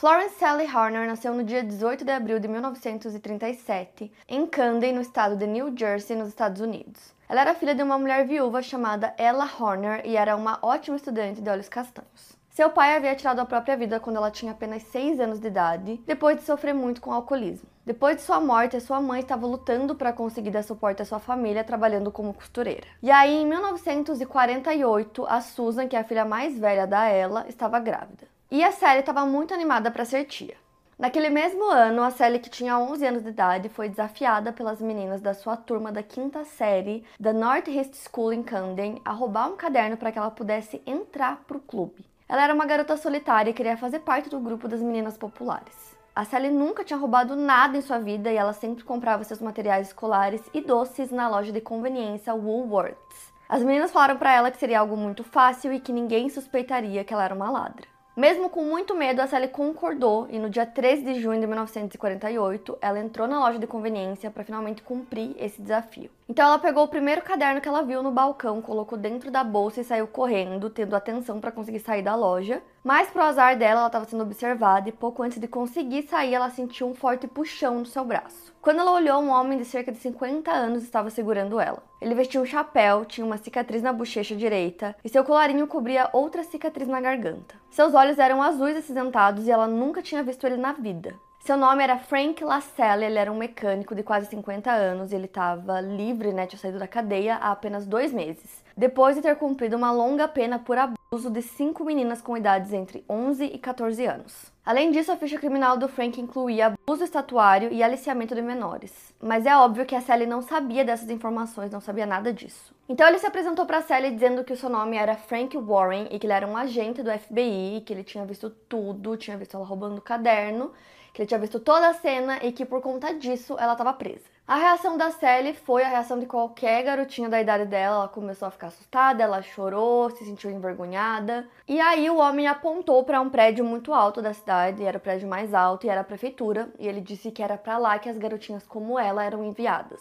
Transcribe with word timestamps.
Florence 0.00 0.36
Sally 0.38 0.64
Horner 0.64 1.06
nasceu 1.06 1.34
no 1.34 1.44
dia 1.44 1.62
18 1.62 2.06
de 2.06 2.10
abril 2.10 2.40
de 2.40 2.48
1937 2.48 4.10
em 4.26 4.46
Camden, 4.46 4.94
no 4.94 5.02
estado 5.02 5.36
de 5.36 5.46
New 5.46 5.76
Jersey, 5.76 6.16
nos 6.16 6.28
Estados 6.28 6.62
Unidos. 6.62 7.14
Ela 7.28 7.42
era 7.42 7.54
filha 7.54 7.74
de 7.74 7.82
uma 7.82 7.98
mulher 7.98 8.26
viúva 8.26 8.62
chamada 8.62 9.12
Ella 9.18 9.44
Horner 9.44 10.00
e 10.06 10.16
era 10.16 10.34
uma 10.36 10.58
ótima 10.62 10.96
estudante 10.96 11.42
de 11.42 11.50
olhos 11.50 11.68
castanhos. 11.68 12.34
Seu 12.48 12.70
pai 12.70 12.96
havia 12.96 13.14
tirado 13.14 13.40
a 13.40 13.44
própria 13.44 13.76
vida 13.76 14.00
quando 14.00 14.16
ela 14.16 14.30
tinha 14.30 14.52
apenas 14.52 14.84
6 14.84 15.20
anos 15.20 15.38
de 15.38 15.48
idade, 15.48 16.00
depois 16.06 16.38
de 16.38 16.44
sofrer 16.44 16.72
muito 16.72 17.02
com 17.02 17.12
alcoolismo. 17.12 17.68
Depois 17.84 18.16
de 18.16 18.22
sua 18.22 18.40
morte, 18.40 18.80
sua 18.80 19.02
mãe 19.02 19.20
estava 19.20 19.46
lutando 19.46 19.94
para 19.94 20.14
conseguir 20.14 20.50
dar 20.50 20.64
suporte 20.64 21.02
à 21.02 21.04
sua 21.04 21.18
família 21.18 21.62
trabalhando 21.62 22.10
como 22.10 22.32
costureira. 22.32 22.86
E 23.02 23.10
aí, 23.10 23.34
em 23.34 23.46
1948, 23.46 25.26
a 25.28 25.42
Susan, 25.42 25.86
que 25.86 25.94
é 25.94 25.98
a 25.98 26.04
filha 26.04 26.24
mais 26.24 26.58
velha 26.58 26.86
da 26.86 27.06
Ella, 27.06 27.44
estava 27.50 27.78
grávida. 27.78 28.39
E 28.52 28.64
a 28.64 28.72
Sally 28.72 28.98
estava 28.98 29.24
muito 29.24 29.54
animada 29.54 29.92
para 29.92 30.04
ser 30.04 30.24
tia. 30.24 30.56
Naquele 30.98 31.30
mesmo 31.30 31.70
ano, 31.70 32.02
a 32.02 32.10
Sally, 32.10 32.40
que 32.40 32.50
tinha 32.50 32.76
11 32.76 33.06
anos 33.06 33.22
de 33.22 33.28
idade, 33.28 33.68
foi 33.68 33.88
desafiada 33.88 34.52
pelas 34.52 34.80
meninas 34.80 35.20
da 35.20 35.32
sua 35.32 35.56
turma 35.56 35.92
da 35.92 36.02
quinta 36.02 36.44
série 36.44 37.04
da 37.18 37.32
Northeast 37.32 37.94
School 37.94 38.32
em 38.32 38.42
Camden 38.42 39.00
a 39.04 39.12
roubar 39.12 39.48
um 39.48 39.56
caderno 39.56 39.96
para 39.96 40.10
que 40.10 40.18
ela 40.18 40.32
pudesse 40.32 40.82
entrar 40.84 41.44
para 41.46 41.58
o 41.58 41.60
clube. 41.60 42.04
Ela 42.28 42.42
era 42.42 42.52
uma 42.52 42.66
garota 42.66 42.96
solitária 42.96 43.52
e 43.52 43.54
queria 43.54 43.76
fazer 43.76 44.00
parte 44.00 44.28
do 44.28 44.40
grupo 44.40 44.66
das 44.66 44.80
meninas 44.80 45.16
populares. 45.16 45.96
A 46.12 46.24
Sally 46.24 46.50
nunca 46.50 46.82
tinha 46.82 46.98
roubado 46.98 47.36
nada 47.36 47.78
em 47.78 47.82
sua 47.82 48.00
vida 48.00 48.32
e 48.32 48.36
ela 48.36 48.52
sempre 48.52 48.82
comprava 48.82 49.22
seus 49.22 49.40
materiais 49.40 49.86
escolares 49.86 50.42
e 50.52 50.60
doces 50.60 51.12
na 51.12 51.28
loja 51.28 51.52
de 51.52 51.60
conveniência 51.60 52.34
Woolworths. 52.34 53.32
As 53.48 53.62
meninas 53.62 53.92
falaram 53.92 54.16
para 54.16 54.34
ela 54.34 54.50
que 54.50 54.58
seria 54.58 54.80
algo 54.80 54.96
muito 54.96 55.22
fácil 55.22 55.72
e 55.72 55.78
que 55.78 55.92
ninguém 55.92 56.28
suspeitaria 56.28 57.04
que 57.04 57.14
ela 57.14 57.24
era 57.24 57.34
uma 57.34 57.48
ladra. 57.48 57.99
Mesmo 58.16 58.50
com 58.50 58.64
muito 58.64 58.94
medo, 58.94 59.20
a 59.20 59.26
Sally 59.26 59.48
concordou 59.48 60.26
e 60.30 60.38
no 60.38 60.50
dia 60.50 60.66
13 60.66 61.04
de 61.04 61.20
junho 61.20 61.40
de 61.40 61.46
1948, 61.46 62.78
ela 62.80 62.98
entrou 62.98 63.28
na 63.28 63.38
loja 63.38 63.58
de 63.58 63.66
conveniência 63.66 64.30
para 64.30 64.44
finalmente 64.44 64.82
cumprir 64.82 65.34
esse 65.38 65.62
desafio. 65.62 66.10
Então 66.30 66.46
ela 66.46 66.60
pegou 66.60 66.84
o 66.84 66.88
primeiro 66.88 67.22
caderno 67.22 67.60
que 67.60 67.66
ela 67.66 67.82
viu 67.82 68.04
no 68.04 68.12
balcão, 68.12 68.62
colocou 68.62 68.96
dentro 68.96 69.32
da 69.32 69.42
bolsa 69.42 69.80
e 69.80 69.84
saiu 69.84 70.06
correndo, 70.06 70.70
tendo 70.70 70.94
atenção 70.94 71.40
para 71.40 71.50
conseguir 71.50 71.80
sair 71.80 72.02
da 72.02 72.14
loja. 72.14 72.62
Mas 72.84 73.10
pro 73.10 73.20
azar 73.20 73.58
dela, 73.58 73.80
ela 73.80 73.86
estava 73.88 74.04
sendo 74.04 74.22
observada 74.22 74.88
e 74.88 74.92
pouco 74.92 75.24
antes 75.24 75.40
de 75.40 75.48
conseguir 75.48 76.04
sair, 76.04 76.32
ela 76.32 76.48
sentiu 76.48 76.86
um 76.86 76.94
forte 76.94 77.26
puxão 77.26 77.80
no 77.80 77.84
seu 77.84 78.04
braço. 78.04 78.54
Quando 78.62 78.78
ela 78.78 78.92
olhou, 78.92 79.20
um 79.20 79.30
homem 79.30 79.58
de 79.58 79.64
cerca 79.64 79.90
de 79.90 79.98
50 79.98 80.52
anos 80.52 80.84
estava 80.84 81.10
segurando 81.10 81.58
ela. 81.58 81.82
Ele 82.00 82.14
vestia 82.14 82.40
um 82.40 82.46
chapéu, 82.46 83.04
tinha 83.04 83.26
uma 83.26 83.36
cicatriz 83.36 83.82
na 83.82 83.92
bochecha 83.92 84.36
direita 84.36 84.94
e 85.04 85.08
seu 85.08 85.24
colarinho 85.24 85.66
cobria 85.66 86.10
outra 86.12 86.44
cicatriz 86.44 86.86
na 86.86 87.00
garganta. 87.00 87.56
Seus 87.70 87.92
olhos 87.92 88.20
eram 88.20 88.40
azuis 88.40 88.76
acinzentados 88.76 89.48
e 89.48 89.50
ela 89.50 89.66
nunca 89.66 90.00
tinha 90.00 90.22
visto 90.22 90.46
ele 90.46 90.56
na 90.56 90.74
vida. 90.74 91.18
Seu 91.42 91.56
nome 91.56 91.82
era 91.82 91.96
Frank 91.96 92.44
Lascelles, 92.44 93.08
ele 93.08 93.18
era 93.18 93.32
um 93.32 93.36
mecânico 93.36 93.94
de 93.94 94.02
quase 94.02 94.26
50 94.26 94.70
anos 94.70 95.10
ele 95.10 95.24
estava 95.24 95.80
livre, 95.80 96.34
né, 96.34 96.46
tinha 96.46 96.60
saído 96.60 96.78
da 96.78 96.86
cadeia 96.86 97.36
há 97.36 97.50
apenas 97.50 97.86
dois 97.86 98.12
meses, 98.12 98.62
depois 98.76 99.16
de 99.16 99.22
ter 99.22 99.34
cumprido 99.36 99.74
uma 99.74 99.90
longa 99.90 100.28
pena 100.28 100.58
por 100.58 100.76
abuso 100.76 101.30
de 101.30 101.40
cinco 101.40 101.82
meninas 101.82 102.20
com 102.20 102.36
idades 102.36 102.74
entre 102.74 103.02
11 103.08 103.46
e 103.46 103.58
14 103.58 104.04
anos. 104.04 104.52
Além 104.66 104.90
disso, 104.90 105.10
a 105.10 105.16
ficha 105.16 105.38
criminal 105.38 105.78
do 105.78 105.88
Frank 105.88 106.20
incluía 106.20 106.66
abuso 106.66 107.04
estatuário 107.04 107.72
e 107.72 107.82
aliciamento 107.82 108.34
de 108.34 108.42
menores. 108.42 109.14
Mas 109.18 109.46
é 109.46 109.56
óbvio 109.56 109.86
que 109.86 109.96
a 109.96 110.00
Sally 110.02 110.26
não 110.26 110.42
sabia 110.42 110.84
dessas 110.84 111.08
informações, 111.08 111.72
não 111.72 111.80
sabia 111.80 112.04
nada 112.04 112.34
disso. 112.34 112.74
Então 112.86 113.08
ele 113.08 113.18
se 113.18 113.26
apresentou 113.26 113.64
para 113.64 113.80
Sally 113.80 114.10
dizendo 114.10 114.44
que 114.44 114.52
o 114.52 114.56
seu 114.56 114.68
nome 114.68 114.96
era 114.96 115.16
Frank 115.16 115.56
Warren 115.56 116.06
e 116.10 116.18
que 116.18 116.26
ele 116.26 116.34
era 116.34 116.46
um 116.46 116.56
agente 116.56 117.02
do 117.02 117.10
FBI, 117.10 117.82
que 117.86 117.94
ele 117.94 118.04
tinha 118.04 118.26
visto 118.26 118.50
tudo, 118.50 119.16
tinha 119.16 119.38
visto 119.38 119.56
ela 119.56 119.64
roubando 119.64 119.96
o 119.96 120.02
caderno 120.02 120.70
que 121.12 121.22
ele 121.22 121.26
tinha 121.26 121.40
visto 121.40 121.60
toda 121.60 121.88
a 121.88 121.94
cena 121.94 122.38
e 122.42 122.52
que 122.52 122.64
por 122.64 122.80
conta 122.80 123.14
disso 123.14 123.56
ela 123.58 123.72
estava 123.72 123.92
presa. 123.92 124.24
A 124.46 124.56
reação 124.56 124.96
da 124.96 125.12
Sally 125.12 125.54
foi 125.54 125.84
a 125.84 125.88
reação 125.88 126.18
de 126.18 126.26
qualquer 126.26 126.82
garotinha 126.82 127.28
da 127.28 127.40
idade 127.40 127.66
dela. 127.66 127.96
Ela 127.96 128.08
começou 128.08 128.48
a 128.48 128.50
ficar 128.50 128.66
assustada, 128.66 129.22
ela 129.22 129.42
chorou, 129.42 130.10
se 130.10 130.24
sentiu 130.24 130.50
envergonhada. 130.50 131.48
E 131.68 131.80
aí 131.80 132.10
o 132.10 132.16
homem 132.16 132.48
apontou 132.48 133.04
para 133.04 133.20
um 133.20 133.30
prédio 133.30 133.64
muito 133.64 133.94
alto 133.94 134.20
da 134.20 134.34
cidade, 134.34 134.84
era 134.84 134.98
o 134.98 135.00
prédio 135.00 135.28
mais 135.28 135.54
alto 135.54 135.86
e 135.86 135.88
era 135.88 136.00
a 136.00 136.04
prefeitura, 136.04 136.68
e 136.80 136.88
ele 136.88 137.00
disse 137.00 137.30
que 137.30 137.44
era 137.44 137.56
para 137.56 137.78
lá 137.78 137.96
que 138.00 138.08
as 138.08 138.18
garotinhas 138.18 138.66
como 138.66 138.98
ela 138.98 139.22
eram 139.24 139.44
enviadas. 139.44 140.00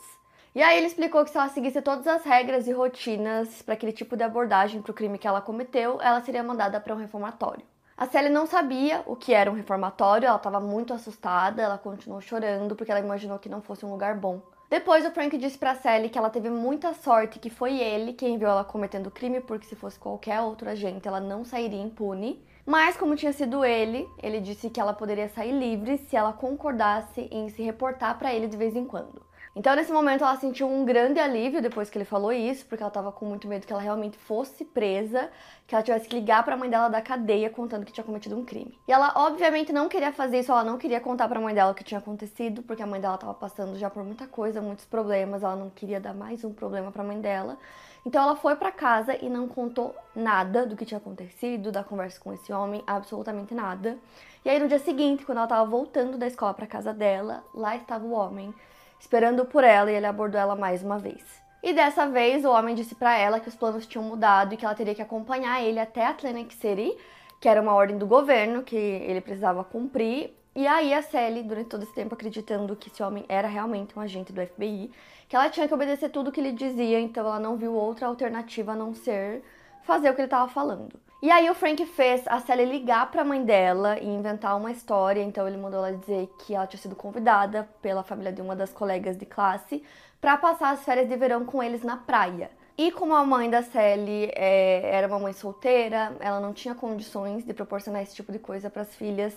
E 0.55 0.63
aí 0.63 0.77
ele 0.77 0.87
explicou 0.87 1.23
que 1.23 1.29
se 1.29 1.37
ela 1.37 1.49
seguisse 1.49 1.79
todas 1.79 2.07
as 2.07 2.23
regras 2.23 2.67
e 2.67 2.71
rotinas 2.71 3.61
para 3.61 3.75
aquele 3.75 3.91
tipo 3.91 4.17
de 4.17 4.23
abordagem 4.23 4.81
para 4.81 4.91
o 4.91 4.95
crime 4.95 5.19
que 5.19 5.27
ela 5.27 5.41
cometeu, 5.41 6.01
ela 6.01 6.21
seria 6.21 6.41
mandada 6.41 6.79
para 6.79 6.95
um 6.95 6.97
reformatório. 6.97 7.63
A 7.99 8.05
Sally 8.05 8.29
não 8.29 8.45
sabia 8.45 9.03
o 9.05 9.13
que 9.13 9.33
era 9.33 9.51
um 9.51 9.53
reformatório, 9.53 10.25
ela 10.25 10.37
estava 10.37 10.61
muito 10.61 10.93
assustada, 10.93 11.61
ela 11.61 11.77
continuou 11.77 12.21
chorando 12.21 12.73
porque 12.73 12.89
ela 12.89 13.01
imaginou 13.01 13.37
que 13.37 13.49
não 13.49 13.61
fosse 13.61 13.85
um 13.85 13.91
lugar 13.91 14.15
bom. 14.15 14.41
Depois 14.69 15.05
o 15.05 15.11
Frank 15.11 15.37
disse 15.37 15.57
para 15.57 15.75
Sally 15.75 16.07
que 16.07 16.17
ela 16.17 16.29
teve 16.29 16.49
muita 16.49 16.93
sorte 16.93 17.39
que 17.39 17.49
foi 17.49 17.77
ele 17.77 18.13
quem 18.13 18.37
viu 18.37 18.47
ela 18.47 18.63
cometendo 18.63 19.07
o 19.07 19.11
crime, 19.11 19.41
porque 19.41 19.65
se 19.65 19.75
fosse 19.75 19.99
qualquer 19.99 20.39
outro 20.39 20.69
agente 20.69 21.09
ela 21.09 21.19
não 21.19 21.43
sairia 21.43 21.81
impune. 21.81 22.41
Mas 22.65 22.95
como 22.95 23.17
tinha 23.17 23.33
sido 23.33 23.65
ele, 23.65 24.07
ele 24.23 24.39
disse 24.39 24.69
que 24.69 24.79
ela 24.79 24.93
poderia 24.93 25.27
sair 25.27 25.51
livre 25.51 25.97
se 25.97 26.15
ela 26.15 26.31
concordasse 26.31 27.27
em 27.29 27.49
se 27.49 27.61
reportar 27.61 28.17
para 28.17 28.33
ele 28.33 28.47
de 28.47 28.55
vez 28.55 28.77
em 28.77 28.85
quando. 28.85 29.28
Então, 29.55 29.75
nesse 29.75 29.91
momento, 29.91 30.23
ela 30.23 30.35
sentiu 30.37 30.69
um 30.69 30.85
grande 30.85 31.19
alívio 31.19 31.61
depois 31.61 31.89
que 31.89 31.97
ele 31.97 32.05
falou 32.05 32.31
isso, 32.31 32.65
porque 32.65 32.83
ela 32.83 32.89
estava 32.89 33.11
com 33.11 33.25
muito 33.25 33.47
medo 33.47 33.65
que 33.65 33.73
ela 33.73 33.81
realmente 33.81 34.17
fosse 34.17 34.63
presa, 34.63 35.29
que 35.65 35.73
ela 35.73 35.83
tivesse 35.83 36.07
que 36.07 36.15
ligar 36.15 36.43
para 36.43 36.53
a 36.53 36.57
mãe 36.57 36.69
dela 36.69 36.87
da 36.87 37.01
cadeia 37.01 37.49
contando 37.49 37.85
que 37.85 37.91
tinha 37.91 38.03
cometido 38.03 38.37
um 38.37 38.45
crime. 38.45 38.77
E 38.87 38.91
ela, 38.91 39.11
obviamente, 39.15 39.73
não 39.73 39.89
queria 39.89 40.13
fazer 40.13 40.39
isso, 40.39 40.51
ela 40.51 40.63
não 40.63 40.77
queria 40.77 41.01
contar 41.01 41.27
para 41.27 41.39
a 41.39 41.41
mãe 41.41 41.53
dela 41.53 41.71
o 41.71 41.75
que 41.75 41.83
tinha 41.83 41.97
acontecido, 41.97 42.61
porque 42.61 42.83
a 42.83 42.87
mãe 42.87 43.01
dela 43.01 43.15
estava 43.15 43.33
passando 43.33 43.77
já 43.77 43.89
por 43.89 44.03
muita 44.03 44.27
coisa, 44.27 44.61
muitos 44.61 44.85
problemas, 44.85 45.43
ela 45.43 45.55
não 45.55 45.69
queria 45.69 45.99
dar 45.99 46.13
mais 46.13 46.43
um 46.43 46.53
problema 46.53 46.91
para 46.91 47.01
a 47.01 47.05
mãe 47.05 47.19
dela. 47.19 47.57
Então 48.05 48.21
ela 48.21 48.35
foi 48.35 48.55
para 48.55 48.71
casa 48.71 49.17
e 49.21 49.29
não 49.29 49.47
contou 49.47 49.95
nada 50.15 50.65
do 50.65 50.75
que 50.75 50.85
tinha 50.85 50.99
acontecido, 50.99 51.71
da 51.71 51.83
conversa 51.83 52.19
com 52.19 52.31
esse 52.31 52.51
homem, 52.53 52.83
absolutamente 52.87 53.53
nada. 53.53 53.97
E 54.45 54.49
aí 54.49 54.59
no 54.59 54.67
dia 54.67 54.79
seguinte, 54.79 55.25
quando 55.25 55.39
ela 55.39 55.45
estava 55.45 55.69
voltando 55.69 56.17
da 56.17 56.27
escola 56.27 56.53
para 56.53 56.65
casa 56.65 56.93
dela, 56.93 57.43
lá 57.53 57.75
estava 57.75 58.05
o 58.05 58.11
homem 58.11 58.53
esperando 58.99 59.45
por 59.45 59.63
ela 59.63 59.91
e 59.91 59.95
ele 59.95 60.05
abordou 60.05 60.39
ela 60.39 60.55
mais 60.55 60.83
uma 60.83 60.99
vez. 60.99 61.23
E 61.61 61.73
dessa 61.73 62.07
vez 62.07 62.45
o 62.45 62.49
homem 62.49 62.73
disse 62.73 62.95
para 62.95 63.17
ela 63.17 63.39
que 63.39 63.49
os 63.49 63.55
planos 63.55 63.85
tinham 63.85 64.03
mudado 64.03 64.53
e 64.53 64.57
que 64.57 64.65
ela 64.65 64.75
teria 64.75 64.95
que 64.95 65.01
acompanhar 65.01 65.61
ele 65.61 65.79
até 65.79 66.05
Atlantic 66.05 66.53
City, 66.53 66.95
que 67.39 67.49
era 67.49 67.61
uma 67.61 67.73
ordem 67.73 67.97
do 67.97 68.07
governo 68.07 68.63
que 68.63 68.75
ele 68.75 69.21
precisava 69.21 69.63
cumprir. 69.63 70.33
E 70.55 70.65
aí 70.67 70.93
a 70.93 71.01
Sally, 71.01 71.43
durante 71.43 71.69
todo 71.69 71.83
esse 71.83 71.93
tempo, 71.93 72.13
acreditando 72.13 72.75
que 72.75 72.89
esse 72.89 73.03
homem 73.03 73.25
era 73.27 73.47
realmente 73.47 73.97
um 73.97 74.01
agente 74.01 74.31
do 74.31 74.45
FBI, 74.45 74.91
que 75.27 75.35
ela 75.35 75.49
tinha 75.49 75.67
que 75.67 75.73
obedecer 75.73 76.09
tudo 76.09 76.29
o 76.29 76.31
que 76.31 76.39
ele 76.39 76.51
dizia, 76.51 76.99
então 76.99 77.25
ela 77.25 77.39
não 77.39 77.55
viu 77.55 77.73
outra 77.73 78.07
alternativa 78.07 78.71
a 78.71 78.75
não 78.75 78.93
ser 78.93 79.43
fazer 79.83 80.09
o 80.09 80.13
que 80.13 80.21
ele 80.21 80.27
estava 80.27 80.49
falando. 80.49 80.99
E 81.21 81.29
aí 81.29 81.49
o 81.49 81.53
Frank 81.53 81.85
fez 81.85 82.25
a 82.27 82.39
Sally 82.39 82.63
ligar 82.63 83.11
para 83.11 83.23
a 83.23 83.25
mãe 83.25 83.43
dela 83.43 83.99
e 83.99 84.07
inventar 84.07 84.55
uma 84.55 84.71
história, 84.71 85.21
então 85.21 85.45
ele 85.45 85.57
mandou 85.57 85.85
ela 85.85 85.97
dizer 85.97 86.33
que 86.39 86.55
ela 86.55 86.65
tinha 86.65 86.81
sido 86.81 86.95
convidada 86.95 87.67
pela 87.81 88.03
família 88.03 88.31
de 88.31 88.41
uma 88.41 88.55
das 88.55 88.71
colegas 88.71 89.17
de 89.17 89.25
classe 89.25 89.83
para 90.21 90.37
passar 90.37 90.69
as 90.69 90.81
férias 90.85 91.09
de 91.09 91.17
verão 91.17 91.43
com 91.43 91.61
eles 91.61 91.83
na 91.83 91.97
praia. 91.97 92.49
E 92.77 92.89
como 92.89 93.13
a 93.13 93.25
mãe 93.25 93.49
da 93.49 93.61
Sally 93.61 94.31
é, 94.33 94.95
era 94.95 95.07
uma 95.07 95.19
mãe 95.19 95.33
solteira, 95.33 96.15
ela 96.21 96.39
não 96.39 96.53
tinha 96.53 96.73
condições 96.73 97.43
de 97.43 97.53
proporcionar 97.53 98.01
esse 98.01 98.15
tipo 98.15 98.31
de 98.31 98.39
coisa 98.39 98.69
para 98.69 98.83
as 98.83 98.95
filhas, 98.95 99.35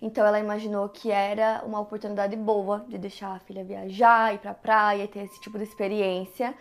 então 0.00 0.24
ela 0.24 0.38
imaginou 0.38 0.88
que 0.88 1.10
era 1.10 1.64
uma 1.66 1.80
oportunidade 1.80 2.36
boa 2.36 2.84
de 2.88 2.96
deixar 2.96 3.32
a 3.34 3.40
filha 3.40 3.64
viajar, 3.64 4.34
ir 4.34 4.38
para 4.38 4.52
a 4.52 4.54
praia 4.54 5.08
ter 5.08 5.24
esse 5.24 5.40
tipo 5.40 5.58
de 5.58 5.64
experiência. 5.64 6.54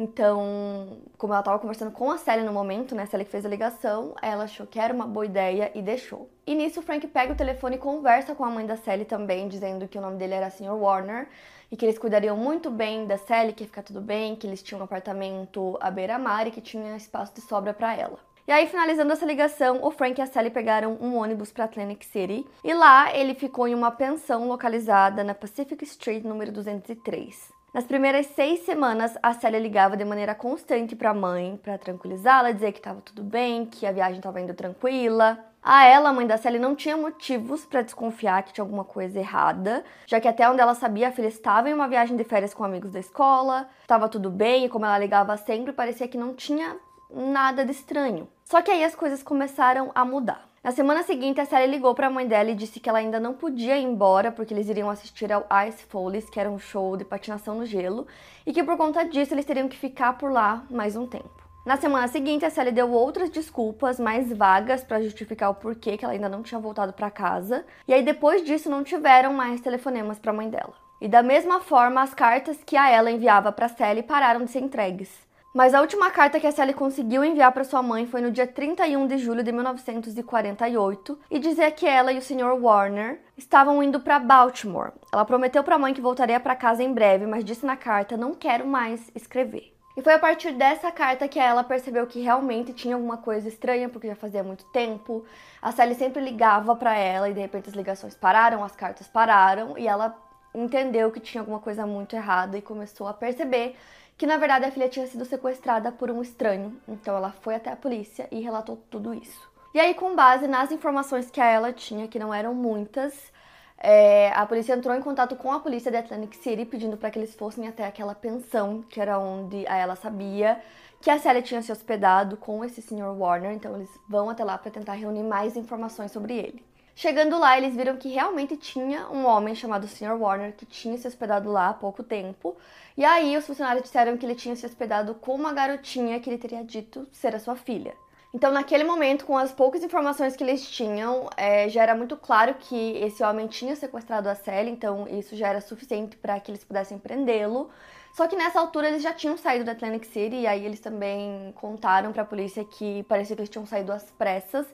Então, 0.00 0.98
como 1.18 1.32
ela 1.32 1.40
estava 1.40 1.58
conversando 1.58 1.90
com 1.90 2.08
a 2.08 2.18
Sally 2.18 2.44
no 2.44 2.52
momento, 2.52 2.94
né, 2.94 3.04
Sally 3.04 3.24
que 3.24 3.32
fez 3.32 3.44
a 3.44 3.48
ligação, 3.48 4.14
ela 4.22 4.44
achou 4.44 4.64
que 4.64 4.78
era 4.78 4.94
uma 4.94 5.08
boa 5.08 5.26
ideia 5.26 5.72
e 5.74 5.82
deixou. 5.82 6.30
E 6.46 6.54
nisso, 6.54 6.78
o 6.78 6.82
Frank 6.84 7.04
pega 7.08 7.32
o 7.32 7.36
telefone 7.36 7.74
e 7.74 7.78
conversa 7.80 8.32
com 8.32 8.44
a 8.44 8.48
mãe 8.48 8.64
da 8.64 8.76
Sally 8.76 9.04
também, 9.04 9.48
dizendo 9.48 9.88
que 9.88 9.98
o 9.98 10.00
nome 10.00 10.16
dele 10.16 10.34
era 10.34 10.50
Sr. 10.50 10.72
Warner 10.72 11.26
e 11.68 11.76
que 11.76 11.84
eles 11.84 11.98
cuidariam 11.98 12.36
muito 12.36 12.70
bem 12.70 13.08
da 13.08 13.18
Sally, 13.18 13.52
que 13.52 13.64
ia 13.64 13.66
ficar 13.66 13.82
tudo 13.82 14.00
bem, 14.00 14.36
que 14.36 14.46
eles 14.46 14.62
tinham 14.62 14.80
um 14.80 14.84
apartamento 14.84 15.76
à 15.80 15.90
beira-mar 15.90 16.46
e 16.46 16.52
que 16.52 16.60
tinha 16.60 16.96
espaço 16.96 17.34
de 17.34 17.40
sobra 17.40 17.74
para 17.74 17.92
ela. 17.96 18.20
E 18.46 18.52
aí, 18.52 18.68
finalizando 18.68 19.12
essa 19.12 19.26
ligação, 19.26 19.80
o 19.82 19.90
Frank 19.90 20.20
e 20.20 20.22
a 20.22 20.26
Sally 20.26 20.50
pegaram 20.50 20.96
um 21.00 21.16
ônibus 21.16 21.50
para 21.50 21.64
Atlantic 21.64 22.04
City 22.04 22.46
e 22.62 22.72
lá 22.72 23.12
ele 23.12 23.34
ficou 23.34 23.66
em 23.66 23.74
uma 23.74 23.90
pensão 23.90 24.46
localizada 24.46 25.24
na 25.24 25.34
Pacific 25.34 25.82
Street, 25.82 26.22
número 26.22 26.52
203. 26.52 27.57
Nas 27.72 27.84
primeiras 27.84 28.24
seis 28.28 28.60
semanas, 28.60 29.18
a 29.22 29.34
Célia 29.34 29.60
ligava 29.60 29.94
de 29.94 30.02
maneira 30.02 30.34
constante 30.34 30.96
para 30.96 31.10
a 31.10 31.14
mãe 31.14 31.60
para 31.62 31.76
tranquilizá-la, 31.76 32.50
dizer 32.50 32.72
que 32.72 32.78
estava 32.78 33.02
tudo 33.02 33.22
bem, 33.22 33.66
que 33.66 33.86
a 33.86 33.92
viagem 33.92 34.16
estava 34.16 34.40
indo 34.40 34.54
tranquila. 34.54 35.38
A 35.62 35.84
ela, 35.84 36.08
a 36.08 36.12
mãe 36.12 36.26
da 36.26 36.38
Sally, 36.38 36.58
não 36.58 36.74
tinha 36.74 36.96
motivos 36.96 37.66
para 37.66 37.82
desconfiar 37.82 38.42
que 38.42 38.54
tinha 38.54 38.64
alguma 38.64 38.84
coisa 38.84 39.18
errada, 39.18 39.84
já 40.06 40.18
que 40.18 40.26
até 40.26 40.48
onde 40.48 40.62
ela 40.62 40.74
sabia, 40.74 41.08
a 41.08 41.12
filha 41.12 41.26
estava 41.26 41.68
em 41.68 41.74
uma 41.74 41.86
viagem 41.86 42.16
de 42.16 42.24
férias 42.24 42.54
com 42.54 42.64
amigos 42.64 42.92
da 42.92 43.00
escola, 43.00 43.68
estava 43.82 44.08
tudo 44.08 44.30
bem 44.30 44.64
e 44.64 44.68
como 44.70 44.86
ela 44.86 44.96
ligava 44.96 45.36
sempre, 45.36 45.72
parecia 45.72 46.08
que 46.08 46.16
não 46.16 46.34
tinha 46.34 46.74
nada 47.10 47.66
de 47.66 47.72
estranho. 47.72 48.28
Só 48.44 48.62
que 48.62 48.70
aí 48.70 48.82
as 48.82 48.94
coisas 48.94 49.22
começaram 49.22 49.90
a 49.94 50.06
mudar. 50.06 50.47
Na 50.62 50.72
semana 50.72 51.04
seguinte, 51.04 51.40
a 51.40 51.46
Sally 51.46 51.70
ligou 51.70 51.94
para 51.94 52.08
a 52.08 52.10
mãe 52.10 52.26
dela 52.26 52.50
e 52.50 52.54
disse 52.54 52.80
que 52.80 52.88
ela 52.88 52.98
ainda 52.98 53.20
não 53.20 53.32
podia 53.32 53.78
ir 53.78 53.84
embora 53.84 54.32
porque 54.32 54.52
eles 54.52 54.68
iriam 54.68 54.90
assistir 54.90 55.32
ao 55.32 55.46
Ice 55.68 55.84
Follies, 55.84 56.28
que 56.28 56.40
era 56.40 56.50
um 56.50 56.58
show 56.58 56.96
de 56.96 57.04
patinação 57.04 57.54
no 57.54 57.64
gelo, 57.64 58.08
e 58.44 58.52
que 58.52 58.64
por 58.64 58.76
conta 58.76 59.04
disso 59.04 59.34
eles 59.34 59.44
teriam 59.44 59.68
que 59.68 59.76
ficar 59.76 60.18
por 60.18 60.32
lá 60.32 60.64
mais 60.68 60.96
um 60.96 61.06
tempo. 61.06 61.30
Na 61.64 61.76
semana 61.76 62.08
seguinte, 62.08 62.44
a 62.44 62.50
Sally 62.50 62.72
deu 62.72 62.90
outras 62.90 63.30
desculpas 63.30 64.00
mais 64.00 64.32
vagas 64.32 64.82
para 64.82 65.00
justificar 65.00 65.50
o 65.50 65.54
porquê 65.54 65.96
que 65.96 66.04
ela 66.04 66.14
ainda 66.14 66.28
não 66.28 66.42
tinha 66.42 66.58
voltado 66.58 66.92
para 66.92 67.10
casa. 67.10 67.64
E 67.86 67.94
aí 67.94 68.02
depois 68.02 68.42
disso 68.42 68.68
não 68.68 68.82
tiveram 68.82 69.32
mais 69.32 69.60
telefonemas 69.60 70.18
para 70.18 70.32
a 70.32 70.34
mãe 70.34 70.48
dela. 70.48 70.74
E 71.00 71.06
da 71.06 71.22
mesma 71.22 71.60
forma, 71.60 72.02
as 72.02 72.14
cartas 72.14 72.58
que 72.64 72.76
a 72.76 72.90
ela 72.90 73.10
enviava 73.10 73.52
para 73.52 73.68
Sally 73.68 74.02
pararam 74.02 74.44
de 74.44 74.50
ser 74.50 74.60
entregues. 74.60 75.27
Mas 75.54 75.72
a 75.72 75.80
última 75.80 76.10
carta 76.10 76.38
que 76.38 76.46
a 76.46 76.52
Sally 76.52 76.74
conseguiu 76.74 77.24
enviar 77.24 77.50
para 77.52 77.64
sua 77.64 77.82
mãe 77.82 78.06
foi 78.06 78.20
no 78.20 78.30
dia 78.30 78.46
31 78.46 79.06
de 79.06 79.16
julho 79.16 79.42
de 79.42 79.50
1948 79.50 81.18
e 81.30 81.38
dizia 81.38 81.70
que 81.70 81.86
ela 81.86 82.12
e 82.12 82.18
o 82.18 82.22
Sr. 82.22 82.52
Warner 82.60 83.20
estavam 83.36 83.82
indo 83.82 83.98
para 83.98 84.18
Baltimore. 84.18 84.92
Ela 85.10 85.24
prometeu 85.24 85.64
para 85.64 85.76
a 85.76 85.78
mãe 85.78 85.94
que 85.94 86.02
voltaria 86.02 86.38
para 86.38 86.54
casa 86.54 86.82
em 86.82 86.92
breve, 86.92 87.26
mas 87.26 87.44
disse 87.44 87.64
na 87.64 87.76
carta: 87.76 88.14
"Não 88.14 88.34
quero 88.34 88.66
mais 88.66 89.10
escrever". 89.14 89.72
E 89.96 90.02
foi 90.02 90.12
a 90.12 90.18
partir 90.18 90.52
dessa 90.52 90.92
carta 90.92 91.26
que 91.26 91.40
ela 91.40 91.64
percebeu 91.64 92.06
que 92.06 92.20
realmente 92.20 92.74
tinha 92.74 92.94
alguma 92.94 93.16
coisa 93.16 93.48
estranha, 93.48 93.88
porque 93.88 94.06
já 94.06 94.14
fazia 94.14 94.44
muito 94.44 94.64
tempo. 94.66 95.24
A 95.62 95.72
Sally 95.72 95.94
sempre 95.94 96.22
ligava 96.22 96.76
para 96.76 96.94
ela 96.94 97.28
e 97.28 97.34
de 97.34 97.40
repente 97.40 97.70
as 97.70 97.74
ligações 97.74 98.14
pararam, 98.14 98.62
as 98.62 98.76
cartas 98.76 99.08
pararam 99.08 99.78
e 99.78 99.88
ela 99.88 100.14
entendeu 100.54 101.10
que 101.10 101.20
tinha 101.20 101.40
alguma 101.40 101.58
coisa 101.58 101.86
muito 101.86 102.14
errada 102.14 102.56
e 102.56 102.62
começou 102.62 103.08
a 103.08 103.14
perceber 103.14 103.76
que 104.18 104.26
na 104.26 104.36
verdade 104.36 104.66
a 104.66 104.70
filha 104.70 104.88
tinha 104.88 105.06
sido 105.06 105.24
sequestrada 105.24 105.90
por 105.90 106.10
um 106.10 106.20
estranho. 106.20 106.76
Então 106.86 107.16
ela 107.16 107.32
foi 107.40 107.54
até 107.54 107.70
a 107.70 107.76
polícia 107.76 108.28
e 108.30 108.40
relatou 108.40 108.76
tudo 108.90 109.14
isso. 109.14 109.48
E 109.72 109.80
aí, 109.80 109.94
com 109.94 110.16
base 110.16 110.48
nas 110.48 110.72
informações 110.72 111.30
que 111.30 111.40
ela 111.40 111.72
tinha, 111.72 112.08
que 112.08 112.18
não 112.18 112.34
eram 112.34 112.52
muitas, 112.54 113.32
é, 113.76 114.32
a 114.34 114.44
polícia 114.44 114.74
entrou 114.74 114.94
em 114.94 115.00
contato 115.00 115.36
com 115.36 115.52
a 115.52 115.60
polícia 115.60 115.90
de 115.90 115.98
Atlantic 115.98 116.34
City 116.34 116.64
pedindo 116.64 116.96
para 116.96 117.10
que 117.10 117.18
eles 117.18 117.34
fossem 117.34 117.68
até 117.68 117.86
aquela 117.86 118.14
pensão, 118.14 118.82
que 118.82 119.00
era 119.00 119.18
onde 119.18 119.66
a 119.68 119.76
ela 119.76 119.94
sabia 119.94 120.60
que 121.00 121.10
a 121.10 121.18
Sally 121.18 121.42
tinha 121.42 121.62
se 121.62 121.70
hospedado 121.70 122.36
com 122.36 122.64
esse 122.64 122.82
Sr. 122.82 123.16
Warner, 123.16 123.52
então 123.52 123.76
eles 123.76 123.90
vão 124.08 124.28
até 124.28 124.44
lá 124.44 124.58
para 124.58 124.70
tentar 124.70 124.94
reunir 124.94 125.22
mais 125.22 125.56
informações 125.56 126.10
sobre 126.10 126.36
ele. 126.36 126.64
Chegando 127.00 127.38
lá, 127.38 127.56
eles 127.56 127.76
viram 127.76 127.96
que 127.96 128.08
realmente 128.08 128.56
tinha 128.56 129.08
um 129.08 129.24
homem 129.24 129.54
chamado 129.54 129.86
Sr. 129.86 130.20
Warner 130.20 130.52
que 130.52 130.66
tinha 130.66 130.98
se 130.98 131.06
hospedado 131.06 131.48
lá 131.48 131.68
há 131.68 131.72
pouco 131.72 132.02
tempo. 132.02 132.56
E 132.96 133.04
aí 133.04 133.36
os 133.36 133.46
funcionários 133.46 133.84
disseram 133.84 134.16
que 134.16 134.26
ele 134.26 134.34
tinha 134.34 134.56
se 134.56 134.66
hospedado 134.66 135.14
com 135.14 135.32
uma 135.32 135.52
garotinha 135.52 136.18
que 136.18 136.28
ele 136.28 136.38
teria 136.38 136.64
dito 136.64 137.06
ser 137.12 137.36
a 137.36 137.38
sua 137.38 137.54
filha. 137.54 137.94
Então, 138.34 138.50
naquele 138.50 138.82
momento, 138.82 139.24
com 139.26 139.38
as 139.38 139.52
poucas 139.52 139.84
informações 139.84 140.34
que 140.34 140.42
eles 140.42 140.68
tinham, 140.68 141.30
é, 141.36 141.68
já 141.68 141.84
era 141.84 141.94
muito 141.94 142.16
claro 142.16 142.54
que 142.54 142.96
esse 142.96 143.22
homem 143.22 143.46
tinha 143.46 143.76
sequestrado 143.76 144.28
a 144.28 144.34
Sally, 144.34 144.68
então 144.68 145.06
isso 145.06 145.36
já 145.36 145.46
era 145.46 145.60
suficiente 145.60 146.16
para 146.16 146.40
que 146.40 146.50
eles 146.50 146.64
pudessem 146.64 146.98
prendê-lo. 146.98 147.70
Só 148.12 148.26
que 148.26 148.34
nessa 148.34 148.58
altura 148.58 148.88
eles 148.88 149.04
já 149.04 149.12
tinham 149.12 149.36
saído 149.36 149.64
da 149.64 149.70
Atlantic 149.70 150.04
City 150.06 150.34
e 150.34 150.46
aí 150.48 150.66
eles 150.66 150.80
também 150.80 151.52
contaram 151.54 152.12
para 152.12 152.22
a 152.22 152.26
polícia 152.26 152.64
que 152.64 153.04
parecia 153.04 153.36
que 153.36 153.42
eles 153.42 153.48
tinham 153.48 153.64
saído 153.64 153.92
às 153.92 154.10
pressas, 154.10 154.66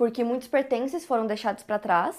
porque 0.00 0.24
muitos 0.24 0.48
pertences 0.48 1.04
foram 1.04 1.26
deixados 1.26 1.62
para 1.62 1.78
trás. 1.78 2.16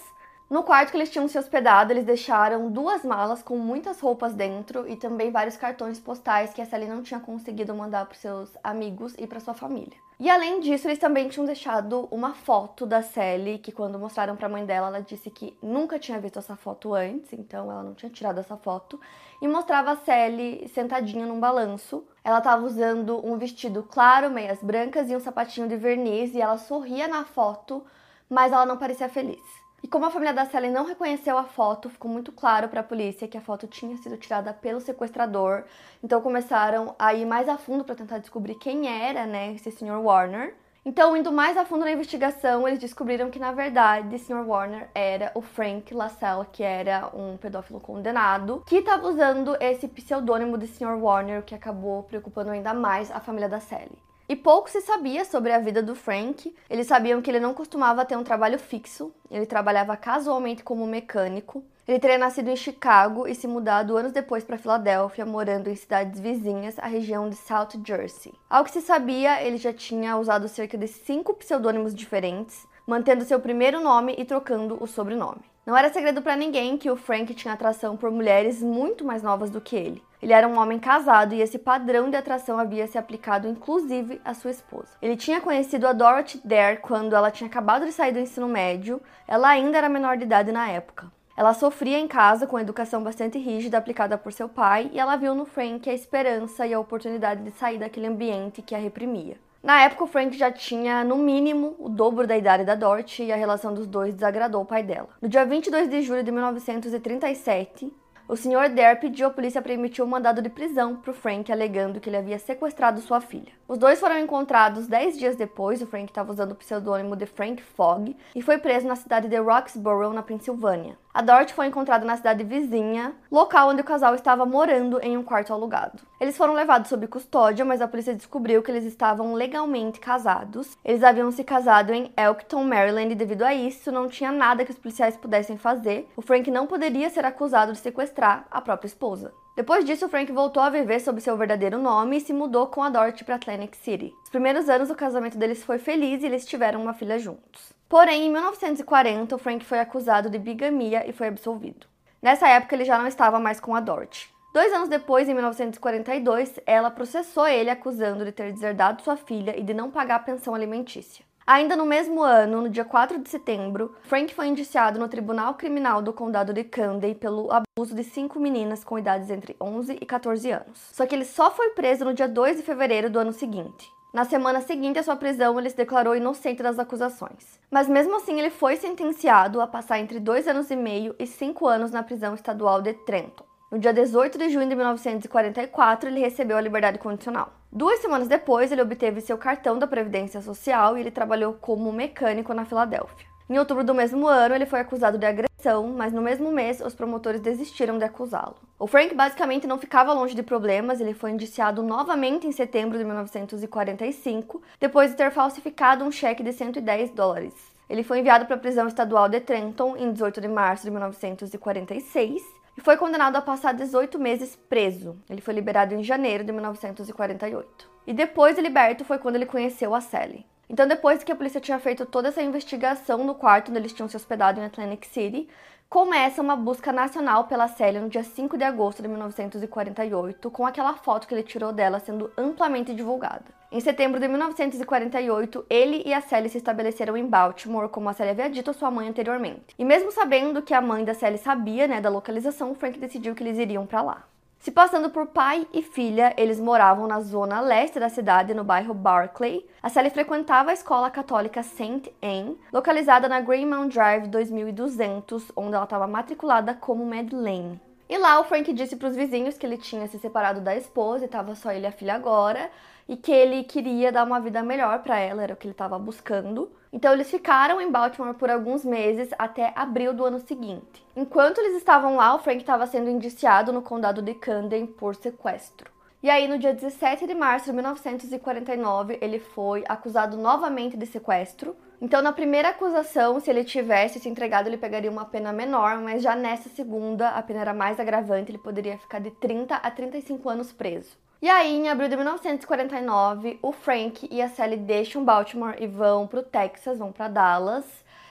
No 0.52 0.62
quarto 0.62 0.90
que 0.90 0.98
eles 0.98 1.08
tinham 1.08 1.26
se 1.28 1.38
hospedado, 1.38 1.94
eles 1.94 2.04
deixaram 2.04 2.70
duas 2.70 3.02
malas 3.02 3.42
com 3.42 3.56
muitas 3.56 3.98
roupas 3.98 4.34
dentro 4.34 4.86
e 4.86 4.96
também 4.96 5.30
vários 5.30 5.56
cartões 5.56 5.98
postais 5.98 6.52
que 6.52 6.60
a 6.60 6.66
Sally 6.66 6.84
não 6.84 7.02
tinha 7.02 7.18
conseguido 7.18 7.74
mandar 7.74 8.04
para 8.04 8.18
seus 8.18 8.50
amigos 8.62 9.14
e 9.16 9.26
para 9.26 9.40
sua 9.40 9.54
família. 9.54 9.96
E 10.20 10.28
além 10.28 10.60
disso, 10.60 10.86
eles 10.86 10.98
também 10.98 11.30
tinham 11.30 11.46
deixado 11.46 12.06
uma 12.10 12.34
foto 12.34 12.84
da 12.84 13.00
Sally, 13.00 13.60
que 13.60 13.72
quando 13.72 13.98
mostraram 13.98 14.36
para 14.36 14.44
a 14.44 14.50
mãe 14.50 14.66
dela, 14.66 14.88
ela 14.88 15.00
disse 15.00 15.30
que 15.30 15.56
nunca 15.62 15.98
tinha 15.98 16.20
visto 16.20 16.38
essa 16.38 16.54
foto 16.54 16.92
antes, 16.92 17.32
então 17.32 17.72
ela 17.72 17.82
não 17.82 17.94
tinha 17.94 18.12
tirado 18.12 18.38
essa 18.38 18.58
foto, 18.58 19.00
e 19.40 19.48
mostrava 19.48 19.92
a 19.92 19.96
Sally 19.96 20.68
sentadinha 20.68 21.24
num 21.24 21.40
balanço. 21.40 22.04
Ela 22.22 22.38
estava 22.38 22.62
usando 22.66 23.26
um 23.26 23.38
vestido 23.38 23.82
claro, 23.84 24.28
meias 24.28 24.62
brancas 24.62 25.10
e 25.10 25.16
um 25.16 25.20
sapatinho 25.20 25.66
de 25.66 25.78
verniz, 25.78 26.34
e 26.34 26.42
ela 26.42 26.58
sorria 26.58 27.08
na 27.08 27.24
foto, 27.24 27.82
mas 28.28 28.52
ela 28.52 28.66
não 28.66 28.76
parecia 28.76 29.08
feliz. 29.08 29.61
E 29.82 29.88
como 29.88 30.06
a 30.06 30.10
família 30.10 30.32
da 30.32 30.46
Sally 30.46 30.70
não 30.70 30.84
reconheceu 30.84 31.36
a 31.36 31.42
foto, 31.42 31.90
ficou 31.90 32.08
muito 32.08 32.30
claro 32.30 32.68
para 32.68 32.80
a 32.80 32.84
polícia 32.84 33.26
que 33.26 33.36
a 33.36 33.40
foto 33.40 33.66
tinha 33.66 33.96
sido 33.96 34.16
tirada 34.16 34.54
pelo 34.54 34.80
sequestrador. 34.80 35.64
Então 36.02 36.20
começaram 36.20 36.94
a 36.98 37.12
ir 37.12 37.26
mais 37.26 37.48
a 37.48 37.58
fundo 37.58 37.84
para 37.84 37.96
tentar 37.96 38.18
descobrir 38.18 38.54
quem 38.54 38.86
era, 38.86 39.26
né, 39.26 39.52
esse 39.54 39.72
Sr. 39.72 40.00
Warner. 40.00 40.54
Então, 40.84 41.16
indo 41.16 41.30
mais 41.30 41.56
a 41.56 41.64
fundo 41.64 41.84
na 41.84 41.92
investigação, 41.92 42.66
eles 42.66 42.80
descobriram 42.80 43.30
que 43.30 43.38
na 43.38 43.52
verdade, 43.52 44.18
Sr. 44.18 44.44
Warner 44.44 44.88
era 44.94 45.30
o 45.34 45.40
Frank 45.40 45.94
LaSalle, 45.94 46.46
que 46.52 46.62
era 46.62 47.08
um 47.14 47.36
pedófilo 47.36 47.78
condenado, 47.78 48.64
que 48.66 48.76
estava 48.76 49.06
usando 49.06 49.56
esse 49.60 49.86
pseudônimo 49.86 50.58
de 50.58 50.66
Sr. 50.66 51.00
Warner, 51.00 51.40
o 51.40 51.44
que 51.44 51.54
acabou 51.54 52.02
preocupando 52.02 52.50
ainda 52.50 52.74
mais 52.74 53.12
a 53.12 53.20
família 53.20 53.48
da 53.48 53.60
Sally. 53.60 53.98
E 54.32 54.36
pouco 54.36 54.70
se 54.70 54.80
sabia 54.80 55.26
sobre 55.26 55.52
a 55.52 55.58
vida 55.58 55.82
do 55.82 55.94
Frank. 55.94 56.56
Eles 56.70 56.86
sabiam 56.86 57.20
que 57.20 57.30
ele 57.30 57.38
não 57.38 57.52
costumava 57.52 58.02
ter 58.02 58.16
um 58.16 58.24
trabalho 58.24 58.58
fixo, 58.58 59.12
ele 59.30 59.44
trabalhava 59.44 59.94
casualmente 59.94 60.64
como 60.64 60.86
mecânico. 60.86 61.62
Ele 61.86 61.98
teria 61.98 62.16
nascido 62.16 62.48
em 62.48 62.56
Chicago 62.56 63.28
e 63.28 63.34
se 63.34 63.46
mudado 63.46 63.94
anos 63.94 64.10
depois 64.10 64.42
para 64.42 64.56
Filadélfia, 64.56 65.26
morando 65.26 65.68
em 65.68 65.76
cidades 65.76 66.18
vizinhas 66.18 66.78
à 66.78 66.86
região 66.86 67.28
de 67.28 67.36
South 67.36 67.78
Jersey. 67.84 68.32
Ao 68.48 68.64
que 68.64 68.70
se 68.70 68.80
sabia, 68.80 69.42
ele 69.42 69.58
já 69.58 69.70
tinha 69.70 70.16
usado 70.16 70.48
cerca 70.48 70.78
de 70.78 70.88
cinco 70.88 71.34
pseudônimos 71.34 71.94
diferentes, 71.94 72.66
mantendo 72.92 73.24
seu 73.24 73.40
primeiro 73.40 73.80
nome 73.80 74.14
e 74.18 74.22
trocando 74.22 74.76
o 74.78 74.86
sobrenome. 74.86 75.40
Não 75.64 75.74
era 75.74 75.90
segredo 75.90 76.20
para 76.20 76.36
ninguém 76.36 76.76
que 76.76 76.90
o 76.90 76.96
Frank 76.96 77.32
tinha 77.32 77.54
atração 77.54 77.96
por 77.96 78.10
mulheres 78.10 78.62
muito 78.62 79.02
mais 79.02 79.22
novas 79.22 79.48
do 79.48 79.62
que 79.62 79.74
ele. 79.74 80.02
Ele 80.20 80.34
era 80.34 80.46
um 80.46 80.58
homem 80.58 80.78
casado 80.78 81.34
e 81.34 81.40
esse 81.40 81.58
padrão 81.58 82.10
de 82.10 82.18
atração 82.18 82.58
havia 82.58 82.86
se 82.86 82.98
aplicado 82.98 83.48
inclusive 83.48 84.20
à 84.22 84.34
sua 84.34 84.50
esposa. 84.50 84.90
Ele 85.00 85.16
tinha 85.16 85.40
conhecido 85.40 85.86
a 85.86 85.94
Dorothy 85.94 86.38
Dare 86.44 86.80
quando 86.82 87.16
ela 87.16 87.30
tinha 87.30 87.48
acabado 87.48 87.86
de 87.86 87.92
sair 87.92 88.12
do 88.12 88.18
ensino 88.18 88.46
médio, 88.46 89.00
ela 89.26 89.48
ainda 89.48 89.78
era 89.78 89.88
menor 89.88 90.18
de 90.18 90.24
idade 90.24 90.52
na 90.52 90.68
época. 90.68 91.10
Ela 91.34 91.54
sofria 91.54 91.98
em 91.98 92.06
casa 92.06 92.46
com 92.46 92.58
a 92.58 92.60
educação 92.60 93.02
bastante 93.02 93.38
rígida 93.38 93.78
aplicada 93.78 94.18
por 94.18 94.34
seu 94.34 94.50
pai 94.50 94.90
e 94.92 95.00
ela 95.00 95.16
viu 95.16 95.34
no 95.34 95.46
Frank 95.46 95.88
a 95.88 95.94
esperança 95.94 96.66
e 96.66 96.74
a 96.74 96.78
oportunidade 96.78 97.42
de 97.42 97.52
sair 97.52 97.78
daquele 97.78 98.06
ambiente 98.06 98.60
que 98.60 98.74
a 98.74 98.78
reprimia. 98.78 99.38
Na 99.62 99.82
época, 99.82 100.02
o 100.02 100.06
Frank 100.08 100.36
já 100.36 100.50
tinha, 100.50 101.04
no 101.04 101.16
mínimo, 101.16 101.76
o 101.78 101.88
dobro 101.88 102.26
da 102.26 102.36
idade 102.36 102.64
da 102.64 102.74
Dorothy 102.74 103.26
e 103.26 103.32
a 103.32 103.36
relação 103.36 103.72
dos 103.72 103.86
dois 103.86 104.12
desagradou 104.12 104.62
o 104.62 104.66
pai 104.66 104.82
dela. 104.82 105.10
No 105.22 105.28
dia 105.28 105.44
22 105.44 105.88
de 105.88 106.02
julho 106.02 106.24
de 106.24 106.32
1937, 106.32 107.92
o 108.26 108.36
Sr. 108.36 108.68
Dare 108.74 108.98
pediu 108.98 109.28
à 109.28 109.30
polícia 109.30 109.62
para 109.62 109.72
emitir 109.72 110.04
um 110.04 110.08
mandado 110.08 110.42
de 110.42 110.48
prisão 110.48 110.96
para 110.96 111.12
o 111.12 111.14
Frank, 111.14 111.52
alegando 111.52 112.00
que 112.00 112.08
ele 112.08 112.16
havia 112.16 112.40
sequestrado 112.40 113.00
sua 113.00 113.20
filha. 113.20 113.52
Os 113.68 113.78
dois 113.78 114.00
foram 114.00 114.18
encontrados 114.18 114.88
dez 114.88 115.16
dias 115.16 115.36
depois, 115.36 115.80
o 115.80 115.86
Frank 115.86 116.06
estava 116.06 116.32
usando 116.32 116.52
o 116.52 116.56
pseudônimo 116.56 117.14
de 117.14 117.26
Frank 117.26 117.62
Fogg, 117.62 118.16
e 118.34 118.42
foi 118.42 118.58
preso 118.58 118.88
na 118.88 118.96
cidade 118.96 119.28
de 119.28 119.36
Roxborough, 119.36 120.12
na 120.12 120.22
Pensilvânia. 120.22 120.96
A 121.14 121.20
Dorothy 121.20 121.52
foi 121.52 121.66
encontrada 121.66 122.06
na 122.06 122.16
cidade 122.16 122.42
vizinha, 122.42 123.12
local 123.30 123.68
onde 123.68 123.82
o 123.82 123.84
casal 123.84 124.14
estava 124.14 124.46
morando 124.46 124.98
em 125.02 125.14
um 125.14 125.22
quarto 125.22 125.52
alugado. 125.52 126.02
Eles 126.18 126.38
foram 126.38 126.54
levados 126.54 126.88
sob 126.88 127.06
custódia, 127.06 127.66
mas 127.66 127.82
a 127.82 127.88
polícia 127.88 128.14
descobriu 128.14 128.62
que 128.62 128.70
eles 128.70 128.86
estavam 128.86 129.34
legalmente 129.34 130.00
casados. 130.00 130.74
Eles 130.82 131.02
haviam 131.02 131.30
se 131.30 131.44
casado 131.44 131.92
em 131.92 132.10
Elkton, 132.16 132.64
Maryland, 132.64 133.12
e 133.12 133.14
devido 133.14 133.42
a 133.42 133.52
isso, 133.52 133.92
não 133.92 134.08
tinha 134.08 134.32
nada 134.32 134.64
que 134.64 134.70
os 134.70 134.78
policiais 134.78 135.14
pudessem 135.14 135.58
fazer. 135.58 136.08
O 136.16 136.22
Frank 136.22 136.50
não 136.50 136.66
poderia 136.66 137.10
ser 137.10 137.26
acusado 137.26 137.72
de 137.72 137.78
sequestrar 137.78 138.46
a 138.50 138.62
própria 138.62 138.86
esposa. 138.86 139.34
Depois 139.54 139.84
disso, 139.84 140.08
Frank 140.08 140.32
voltou 140.32 140.62
a 140.62 140.70
viver 140.70 140.98
sob 140.98 141.20
seu 141.20 141.36
verdadeiro 141.36 141.76
nome 141.76 142.16
e 142.16 142.20
se 142.20 142.32
mudou 142.32 142.68
com 142.68 142.82
a 142.82 142.88
Dorothy 142.88 143.22
para 143.22 143.34
Atlantic 143.34 143.74
City. 143.74 144.14
Os 144.24 144.30
primeiros 144.30 144.66
anos 144.66 144.88
do 144.88 144.94
casamento 144.94 145.36
deles 145.36 145.62
foi 145.62 145.78
feliz 145.78 146.22
e 146.22 146.26
eles 146.26 146.46
tiveram 146.46 146.80
uma 146.80 146.94
filha 146.94 147.18
juntos. 147.18 147.74
Porém, 147.92 148.24
em 148.24 148.30
1940, 148.30 149.36
o 149.36 149.38
Frank 149.38 149.66
foi 149.66 149.78
acusado 149.78 150.30
de 150.30 150.38
bigamia 150.38 151.06
e 151.06 151.12
foi 151.12 151.28
absolvido. 151.28 151.86
Nessa 152.22 152.48
época, 152.48 152.74
ele 152.74 152.86
já 152.86 152.96
não 152.96 153.06
estava 153.06 153.38
mais 153.38 153.60
com 153.60 153.74
a 153.74 153.80
Dorothy. 153.80 154.30
Dois 154.54 154.72
anos 154.72 154.88
depois, 154.88 155.28
em 155.28 155.34
1942, 155.34 156.58
ela 156.64 156.90
processou 156.90 157.46
ele 157.46 157.68
acusando 157.68 158.24
de 158.24 158.32
ter 158.32 158.50
deserdado 158.50 159.02
sua 159.02 159.14
filha 159.14 159.54
e 159.60 159.62
de 159.62 159.74
não 159.74 159.90
pagar 159.90 160.14
a 160.14 160.20
pensão 160.20 160.54
alimentícia. 160.54 161.22
Ainda 161.46 161.76
no 161.76 161.84
mesmo 161.84 162.22
ano, 162.22 162.62
no 162.62 162.70
dia 162.70 162.82
4 162.82 163.18
de 163.18 163.28
setembro, 163.28 163.94
Frank 164.04 164.34
foi 164.34 164.46
indiciado 164.46 164.98
no 164.98 165.06
Tribunal 165.06 165.52
Criminal 165.52 166.00
do 166.00 166.14
Condado 166.14 166.54
de 166.54 166.64
Canday 166.64 167.14
pelo 167.14 167.50
abuso 167.52 167.94
de 167.94 168.04
cinco 168.04 168.40
meninas 168.40 168.82
com 168.82 168.98
idades 168.98 169.28
entre 169.28 169.54
11 169.60 169.98
e 170.00 170.06
14 170.06 170.50
anos. 170.50 170.88
Só 170.92 171.04
que 171.04 171.14
ele 171.14 171.26
só 171.26 171.50
foi 171.50 171.68
preso 171.72 172.06
no 172.06 172.14
dia 172.14 172.26
2 172.26 172.56
de 172.56 172.62
fevereiro 172.62 173.10
do 173.10 173.18
ano 173.18 173.32
seguinte. 173.34 173.92
Na 174.12 174.26
semana 174.26 174.60
seguinte 174.60 174.98
à 174.98 175.02
sua 175.02 175.16
prisão, 175.16 175.58
ele 175.58 175.70
se 175.70 175.76
declarou 175.76 176.14
inocente 176.14 176.62
das 176.62 176.78
acusações. 176.78 177.58
Mas 177.70 177.88
mesmo 177.88 178.16
assim, 178.16 178.38
ele 178.38 178.50
foi 178.50 178.76
sentenciado 178.76 179.58
a 179.58 179.66
passar 179.66 180.00
entre 180.00 180.20
dois 180.20 180.46
anos 180.46 180.70
e 180.70 180.76
meio 180.76 181.14
e 181.18 181.26
cinco 181.26 181.66
anos 181.66 181.90
na 181.90 182.02
prisão 182.02 182.34
estadual 182.34 182.82
de 182.82 182.92
Trenton. 182.92 183.44
No 183.70 183.78
dia 183.78 183.90
18 183.90 184.36
de 184.36 184.50
junho 184.50 184.68
de 184.68 184.76
1944, 184.76 186.10
ele 186.10 186.20
recebeu 186.20 186.58
a 186.58 186.60
liberdade 186.60 186.98
condicional. 186.98 187.54
Duas 187.72 188.00
semanas 188.00 188.28
depois, 188.28 188.70
ele 188.70 188.82
obteve 188.82 189.22
seu 189.22 189.38
cartão 189.38 189.78
da 189.78 189.86
Previdência 189.86 190.42
Social 190.42 190.98
e 190.98 191.00
ele 191.00 191.10
trabalhou 191.10 191.54
como 191.54 191.90
mecânico 191.90 192.52
na 192.52 192.66
Filadélfia. 192.66 193.26
Em 193.48 193.58
outubro 193.58 193.82
do 193.82 193.94
mesmo 193.94 194.28
ano, 194.28 194.54
ele 194.54 194.66
foi 194.66 194.80
acusado 194.80 195.16
de 195.16 195.24
agressão, 195.24 195.88
mas 195.88 196.12
no 196.12 196.20
mesmo 196.20 196.52
mês, 196.52 196.82
os 196.82 196.94
promotores 196.94 197.40
desistiram 197.40 197.96
de 197.96 198.04
acusá-lo. 198.04 198.56
O 198.82 198.88
Frank 198.88 199.14
basicamente 199.14 199.64
não 199.64 199.78
ficava 199.78 200.12
longe 200.12 200.34
de 200.34 200.42
problemas, 200.42 201.00
ele 201.00 201.14
foi 201.14 201.30
indiciado 201.30 201.84
novamente 201.84 202.48
em 202.48 202.50
setembro 202.50 202.98
de 202.98 203.04
1945, 203.04 204.60
depois 204.80 205.12
de 205.12 205.16
ter 205.16 205.30
falsificado 205.30 206.04
um 206.04 206.10
cheque 206.10 206.42
de 206.42 206.52
110 206.52 207.10
dólares. 207.10 207.54
Ele 207.88 208.02
foi 208.02 208.18
enviado 208.18 208.44
para 208.44 208.56
a 208.56 208.58
prisão 208.58 208.88
estadual 208.88 209.28
de 209.28 209.38
Trenton 209.38 209.96
em 209.96 210.12
18 210.12 210.40
de 210.40 210.48
março 210.48 210.82
de 210.82 210.90
1946 210.90 212.42
e 212.76 212.80
foi 212.80 212.96
condenado 212.96 213.36
a 213.36 213.40
passar 213.40 213.72
18 213.72 214.18
meses 214.18 214.56
preso. 214.68 215.16
Ele 215.30 215.40
foi 215.40 215.54
liberado 215.54 215.94
em 215.94 216.02
janeiro 216.02 216.42
de 216.42 216.50
1948. 216.50 217.88
E 218.08 218.12
depois 218.12 218.56
de 218.56 218.62
liberto 218.62 219.04
foi 219.04 219.18
quando 219.18 219.36
ele 219.36 219.46
conheceu 219.46 219.94
a 219.94 220.00
Sally. 220.00 220.44
Então, 220.72 220.88
depois 220.88 221.22
que 221.22 221.30
a 221.30 221.36
polícia 221.36 221.60
tinha 221.60 221.78
feito 221.78 222.06
toda 222.06 222.28
essa 222.28 222.42
investigação 222.42 223.22
no 223.24 223.34
quarto 223.34 223.68
onde 223.68 223.78
eles 223.78 223.92
tinham 223.92 224.08
se 224.08 224.16
hospedado 224.16 224.58
em 224.58 224.64
Atlantic 224.64 225.04
City, 225.04 225.46
começa 225.92 226.40
uma 226.40 226.56
busca 226.56 226.90
nacional 226.90 227.44
pela 227.44 227.68
Célia 227.68 228.00
no 228.00 228.08
dia 228.08 228.24
5 228.24 228.56
de 228.56 228.64
agosto 228.64 229.02
de 229.02 229.08
1948, 229.08 230.50
com 230.50 230.64
aquela 230.64 230.94
foto 230.94 231.28
que 231.28 231.34
ele 231.34 231.42
tirou 231.42 231.70
dela 231.70 232.00
sendo 232.00 232.32
amplamente 232.34 232.94
divulgada. 232.94 233.44
Em 233.70 233.78
setembro 233.78 234.18
de 234.18 234.26
1948, 234.26 235.66
ele 235.68 236.02
e 236.06 236.14
a 236.14 236.22
Sally 236.22 236.48
se 236.48 236.56
estabeleceram 236.56 237.14
em 237.14 237.26
Baltimore, 237.26 237.90
como 237.90 238.08
a 238.08 238.14
Sally 238.14 238.30
havia 238.30 238.48
dito 238.48 238.70
à 238.70 238.72
sua 238.72 238.90
mãe 238.90 239.06
anteriormente. 239.06 239.74
E 239.78 239.84
mesmo 239.84 240.10
sabendo 240.10 240.62
que 240.62 240.72
a 240.72 240.80
mãe 240.80 241.04
da 241.04 241.12
Sally 241.12 241.36
sabia 241.36 241.86
né, 241.86 242.00
da 242.00 242.08
localização, 242.08 242.74
Frank 242.74 242.98
decidiu 242.98 243.34
que 243.34 243.42
eles 243.42 243.58
iriam 243.58 243.84
para 243.84 244.00
lá. 244.00 244.31
Se 244.62 244.70
passando 244.70 245.10
por 245.10 245.26
pai 245.26 245.66
e 245.72 245.82
filha, 245.82 246.32
eles 246.36 246.60
moravam 246.60 247.08
na 247.08 247.18
zona 247.18 247.60
leste 247.60 247.98
da 247.98 248.08
cidade, 248.08 248.54
no 248.54 248.62
bairro 248.62 248.94
Barclay. 248.94 249.66
A 249.82 249.88
Sally 249.88 250.08
frequentava 250.08 250.70
a 250.70 250.72
escola 250.72 251.10
católica 251.10 251.64
St. 251.64 252.14
Anne, 252.22 252.56
localizada 252.72 253.28
na 253.28 253.40
Greymount 253.40 253.92
Drive 253.92 254.28
2200, 254.28 255.50
onde 255.56 255.74
ela 255.74 255.82
estava 255.82 256.06
matriculada 256.06 256.74
como 256.74 257.04
Madeleine. 257.04 257.80
E 258.08 258.16
lá 258.16 258.38
o 258.38 258.44
Frank 258.44 258.72
disse 258.72 258.94
para 258.94 259.08
os 259.08 259.16
vizinhos 259.16 259.58
que 259.58 259.66
ele 259.66 259.76
tinha 259.76 260.06
se 260.06 260.16
separado 260.20 260.60
da 260.60 260.76
esposa 260.76 261.24
e 261.24 261.26
estava 261.26 261.56
só 261.56 261.72
ele 261.72 261.86
e 261.86 261.88
a 261.88 261.92
filha 261.92 262.14
agora, 262.14 262.70
e 263.08 263.16
que 263.16 263.32
ele 263.32 263.64
queria 263.64 264.12
dar 264.12 264.24
uma 264.24 264.40
vida 264.40 264.62
melhor 264.62 265.00
para 265.00 265.18
ela, 265.18 265.42
era 265.42 265.54
o 265.54 265.56
que 265.56 265.66
ele 265.66 265.72
estava 265.72 265.98
buscando. 265.98 266.70
Então 266.92 267.12
eles 267.12 267.30
ficaram 267.30 267.80
em 267.80 267.90
Baltimore 267.90 268.34
por 268.34 268.50
alguns 268.50 268.84
meses 268.84 269.30
até 269.38 269.72
abril 269.74 270.12
do 270.12 270.24
ano 270.24 270.38
seguinte. 270.38 271.04
Enquanto 271.16 271.58
eles 271.58 271.76
estavam 271.76 272.16
lá, 272.16 272.34
o 272.34 272.38
Frank 272.38 272.58
estava 272.58 272.86
sendo 272.86 273.08
indiciado 273.08 273.72
no 273.72 273.82
condado 273.82 274.20
de 274.20 274.34
Camden 274.34 274.86
por 274.86 275.14
sequestro. 275.14 275.90
E 276.22 276.30
aí, 276.30 276.46
no 276.46 276.56
dia 276.56 276.72
17 276.72 277.26
de 277.26 277.34
março 277.34 277.66
de 277.66 277.72
1949, 277.72 279.18
ele 279.20 279.40
foi 279.40 279.82
acusado 279.88 280.36
novamente 280.36 280.96
de 280.96 281.04
sequestro. 281.04 281.74
Então, 282.00 282.22
na 282.22 282.32
primeira 282.32 282.68
acusação, 282.68 283.40
se 283.40 283.50
ele 283.50 283.64
tivesse 283.64 284.20
se 284.20 284.28
entregado, 284.28 284.68
ele 284.68 284.76
pegaria 284.76 285.10
uma 285.10 285.24
pena 285.24 285.52
menor, 285.52 285.98
mas 285.98 286.22
já 286.22 286.36
nessa 286.36 286.68
segunda, 286.68 287.30
a 287.30 287.42
pena 287.42 287.62
era 287.62 287.74
mais 287.74 287.98
agravante, 287.98 288.52
ele 288.52 288.58
poderia 288.58 288.96
ficar 288.98 289.18
de 289.18 289.32
30 289.32 289.74
a 289.74 289.90
35 289.90 290.48
anos 290.48 290.70
preso. 290.70 291.16
E 291.42 291.50
aí, 291.50 291.74
em 291.74 291.88
abril 291.88 292.08
de 292.08 292.14
1949, 292.14 293.58
o 293.60 293.72
Frank 293.72 294.28
e 294.30 294.40
a 294.40 294.48
Sally 294.48 294.76
deixam 294.76 295.24
Baltimore 295.24 295.74
e 295.76 295.88
vão 295.88 296.24
pro 296.24 296.40
Texas, 296.40 297.00
vão 297.00 297.10
para 297.10 297.26
Dallas. 297.26 297.84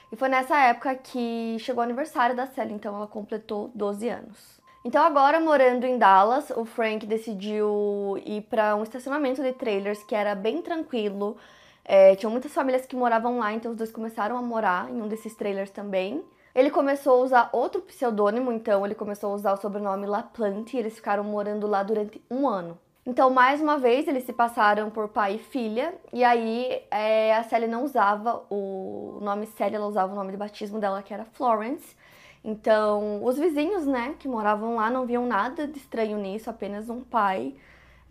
E 0.09 0.15
foi 0.15 0.29
nessa 0.29 0.57
época 0.57 0.95
que 0.95 1.57
chegou 1.59 1.81
o 1.81 1.83
aniversário 1.83 2.37
da 2.37 2.47
Sally, 2.47 2.71
então 2.71 2.95
ela 2.95 3.07
completou 3.07 3.69
12 3.75 4.07
anos. 4.07 4.61
Então 4.85 5.03
agora 5.03 5.41
morando 5.41 5.83
em 5.85 5.97
Dallas, 5.97 6.51
o 6.51 6.63
Frank 6.63 7.05
decidiu 7.05 8.17
ir 8.25 8.43
para 8.43 8.77
um 8.77 8.83
estacionamento 8.83 9.43
de 9.43 9.51
trailers 9.51 10.01
que 10.03 10.15
era 10.15 10.33
bem 10.33 10.61
tranquilo. 10.61 11.35
É, 11.83 12.15
muitas 12.27 12.53
famílias 12.53 12.85
que 12.85 12.95
moravam 12.95 13.39
lá, 13.39 13.51
então 13.51 13.71
os 13.71 13.77
dois 13.77 13.91
começaram 13.91 14.37
a 14.37 14.41
morar 14.41 14.89
em 14.89 15.01
um 15.01 15.09
desses 15.09 15.35
trailers 15.35 15.69
também. 15.69 16.23
Ele 16.55 16.69
começou 16.69 17.19
a 17.19 17.25
usar 17.25 17.49
outro 17.51 17.81
pseudônimo, 17.81 18.53
então 18.53 18.85
ele 18.85 18.95
começou 18.95 19.33
a 19.33 19.35
usar 19.35 19.51
o 19.51 19.57
sobrenome 19.57 20.07
LaPlante 20.07 20.77
e 20.77 20.79
eles 20.79 20.95
ficaram 20.95 21.25
morando 21.25 21.67
lá 21.67 21.83
durante 21.83 22.23
um 22.31 22.47
ano. 22.47 22.79
Então, 23.05 23.31
mais 23.31 23.59
uma 23.59 23.79
vez, 23.79 24.07
eles 24.07 24.23
se 24.25 24.33
passaram 24.33 24.91
por 24.91 25.07
pai 25.09 25.35
e 25.35 25.39
filha, 25.39 25.95
e 26.13 26.23
aí 26.23 26.83
é, 26.91 27.35
a 27.35 27.43
Sally 27.43 27.65
não 27.65 27.83
usava 27.83 28.43
o 28.49 29.17
nome 29.21 29.47
Sally, 29.47 29.75
ela 29.75 29.87
usava 29.87 30.13
o 30.13 30.15
nome 30.15 30.31
de 30.31 30.37
batismo 30.37 30.79
dela, 30.79 31.01
que 31.01 31.11
era 31.13 31.25
Florence. 31.25 31.95
Então, 32.43 33.23
os 33.23 33.37
vizinhos, 33.37 33.87
né, 33.87 34.15
que 34.19 34.27
moravam 34.27 34.75
lá 34.75 34.89
não 34.89 35.05
viam 35.05 35.25
nada 35.25 35.67
de 35.67 35.77
estranho 35.77 36.17
nisso, 36.17 36.49
apenas 36.49 36.89
um 36.89 37.01
pai 37.01 37.55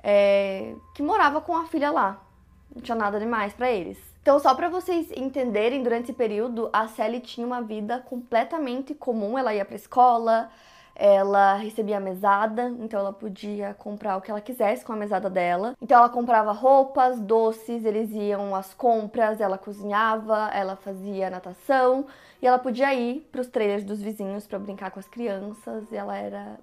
é, 0.02 0.74
que 0.94 1.02
morava 1.02 1.40
com 1.40 1.56
a 1.56 1.66
filha 1.66 1.90
lá. 1.92 2.20
Não 2.74 2.82
tinha 2.82 2.96
nada 2.96 3.18
demais 3.18 3.52
para 3.52 3.70
eles. 3.70 3.98
Então, 4.22 4.38
só 4.38 4.54
para 4.54 4.68
vocês 4.68 5.10
entenderem, 5.16 5.82
durante 5.82 6.04
esse 6.04 6.12
período, 6.12 6.68
a 6.72 6.86
Sally 6.88 7.20
tinha 7.20 7.46
uma 7.46 7.62
vida 7.62 8.00
completamente 8.00 8.94
comum. 8.94 9.38
Ela 9.38 9.54
ia 9.54 9.64
para 9.64 9.76
escola, 9.76 10.50
ela 10.94 11.54
recebia 11.54 11.98
mesada, 11.98 12.68
então 12.78 13.00
ela 13.00 13.12
podia 13.12 13.74
comprar 13.74 14.16
o 14.16 14.20
que 14.20 14.30
ela 14.30 14.40
quisesse 14.40 14.84
com 14.84 14.92
a 14.92 14.96
mesada 14.96 15.30
dela. 15.30 15.74
Então 15.80 15.98
ela 15.98 16.08
comprava 16.08 16.52
roupas, 16.52 17.20
doces, 17.20 17.84
eles 17.84 18.10
iam 18.12 18.54
às 18.54 18.74
compras, 18.74 19.40
ela 19.40 19.56
cozinhava, 19.56 20.50
ela 20.52 20.76
fazia 20.76 21.30
natação 21.30 22.06
e 22.42 22.46
ela 22.46 22.58
podia 22.58 22.92
ir 22.94 23.28
para 23.32 23.40
os 23.40 23.46
trailers 23.46 23.84
dos 23.84 24.00
vizinhos 24.00 24.46
para 24.46 24.58
brincar 24.58 24.90
com 24.90 25.00
as 25.00 25.08
crianças. 25.08 25.90
E 25.90 25.96
ela 25.96 26.16
era 26.16 26.58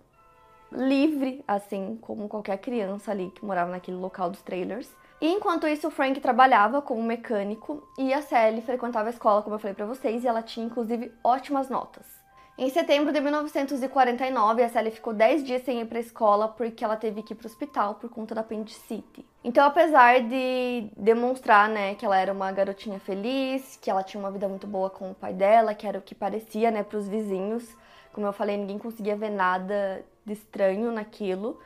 livre, 0.71 1.43
assim 1.47 1.97
como 2.01 2.27
qualquer 2.27 2.57
criança 2.57 3.11
ali 3.11 3.31
que 3.31 3.45
morava 3.45 3.71
naquele 3.71 3.97
local 3.97 4.29
dos 4.29 4.41
trailers. 4.41 4.89
E 5.19 5.27
enquanto 5.27 5.67
isso, 5.67 5.87
o 5.87 5.91
Frank 5.91 6.19
trabalhava 6.19 6.79
como 6.79 7.01
mecânico 7.01 7.81
e 7.97 8.13
a 8.13 8.21
Sally 8.21 8.61
frequentava 8.61 9.09
a 9.09 9.11
escola, 9.11 9.41
como 9.41 9.55
eu 9.55 9.59
falei 9.59 9.73
para 9.73 9.85
vocês, 9.87 10.23
e 10.23 10.27
ela 10.27 10.43
tinha 10.43 10.65
inclusive 10.65 11.11
ótimas 11.23 11.69
notas. 11.69 12.16
Em 12.59 12.71
setembro 12.71 13.13
de 13.13 13.21
1949, 13.21 14.63
a 14.63 14.69
Sally 14.69 14.89
ficou 14.89 15.13
10 15.13 15.43
dias 15.43 15.61
sem 15.61 15.79
ir 15.79 15.85
para 15.85 15.99
a 15.99 16.01
escola 16.01 16.47
porque 16.47 16.83
ela 16.83 16.97
teve 16.97 17.21
que 17.21 17.33
ir 17.33 17.35
para 17.35 17.45
o 17.45 17.49
hospital 17.51 17.93
por 17.95 18.09
conta 18.09 18.33
da 18.33 18.41
apendicite. 18.41 19.23
Então, 19.43 19.63
apesar 19.63 20.21
de 20.21 20.89
demonstrar, 20.97 21.69
né, 21.69 21.93
que 21.93 22.03
ela 22.03 22.17
era 22.17 22.33
uma 22.33 22.51
garotinha 22.51 22.99
feliz, 22.99 23.77
que 23.79 23.91
ela 23.91 24.01
tinha 24.01 24.19
uma 24.19 24.31
vida 24.31 24.47
muito 24.47 24.65
boa 24.65 24.89
com 24.89 25.11
o 25.11 25.13
pai 25.13 25.35
dela, 25.35 25.75
que 25.75 25.85
era 25.85 25.99
o 25.99 26.01
que 26.01 26.15
parecia, 26.15 26.71
né, 26.71 26.81
para 26.81 26.97
os 26.97 27.07
vizinhos, 27.07 27.77
como 28.11 28.25
eu 28.25 28.33
falei, 28.33 28.57
ninguém 28.57 28.79
conseguia 28.79 29.15
ver 29.15 29.29
nada 29.29 30.03
de 30.25 30.33
estranho 30.33 30.91
naquilo. 30.91 31.59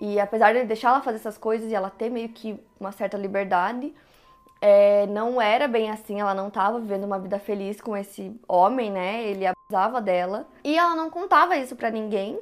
E 0.00 0.18
apesar 0.18 0.54
de 0.54 0.64
deixar 0.64 0.88
ela 0.88 1.02
fazer 1.02 1.18
essas 1.18 1.36
coisas 1.36 1.70
e 1.70 1.74
ela 1.74 1.90
ter 1.90 2.08
meio 2.08 2.30
que 2.30 2.58
uma 2.80 2.90
certa 2.90 3.18
liberdade, 3.18 3.92
é, 4.62 5.06
não 5.08 5.42
era 5.42 5.68
bem 5.68 5.90
assim, 5.90 6.20
ela 6.20 6.32
não 6.32 6.48
estava 6.48 6.80
vivendo 6.80 7.04
uma 7.04 7.18
vida 7.18 7.38
feliz 7.38 7.82
com 7.82 7.94
esse 7.94 8.34
homem, 8.48 8.90
né? 8.90 9.24
Ele 9.24 9.44
abusava 9.70 10.00
dela. 10.00 10.46
E 10.64 10.78
ela 10.78 10.96
não 10.96 11.10
contava 11.10 11.56
isso 11.58 11.76
para 11.76 11.90
ninguém. 11.90 12.40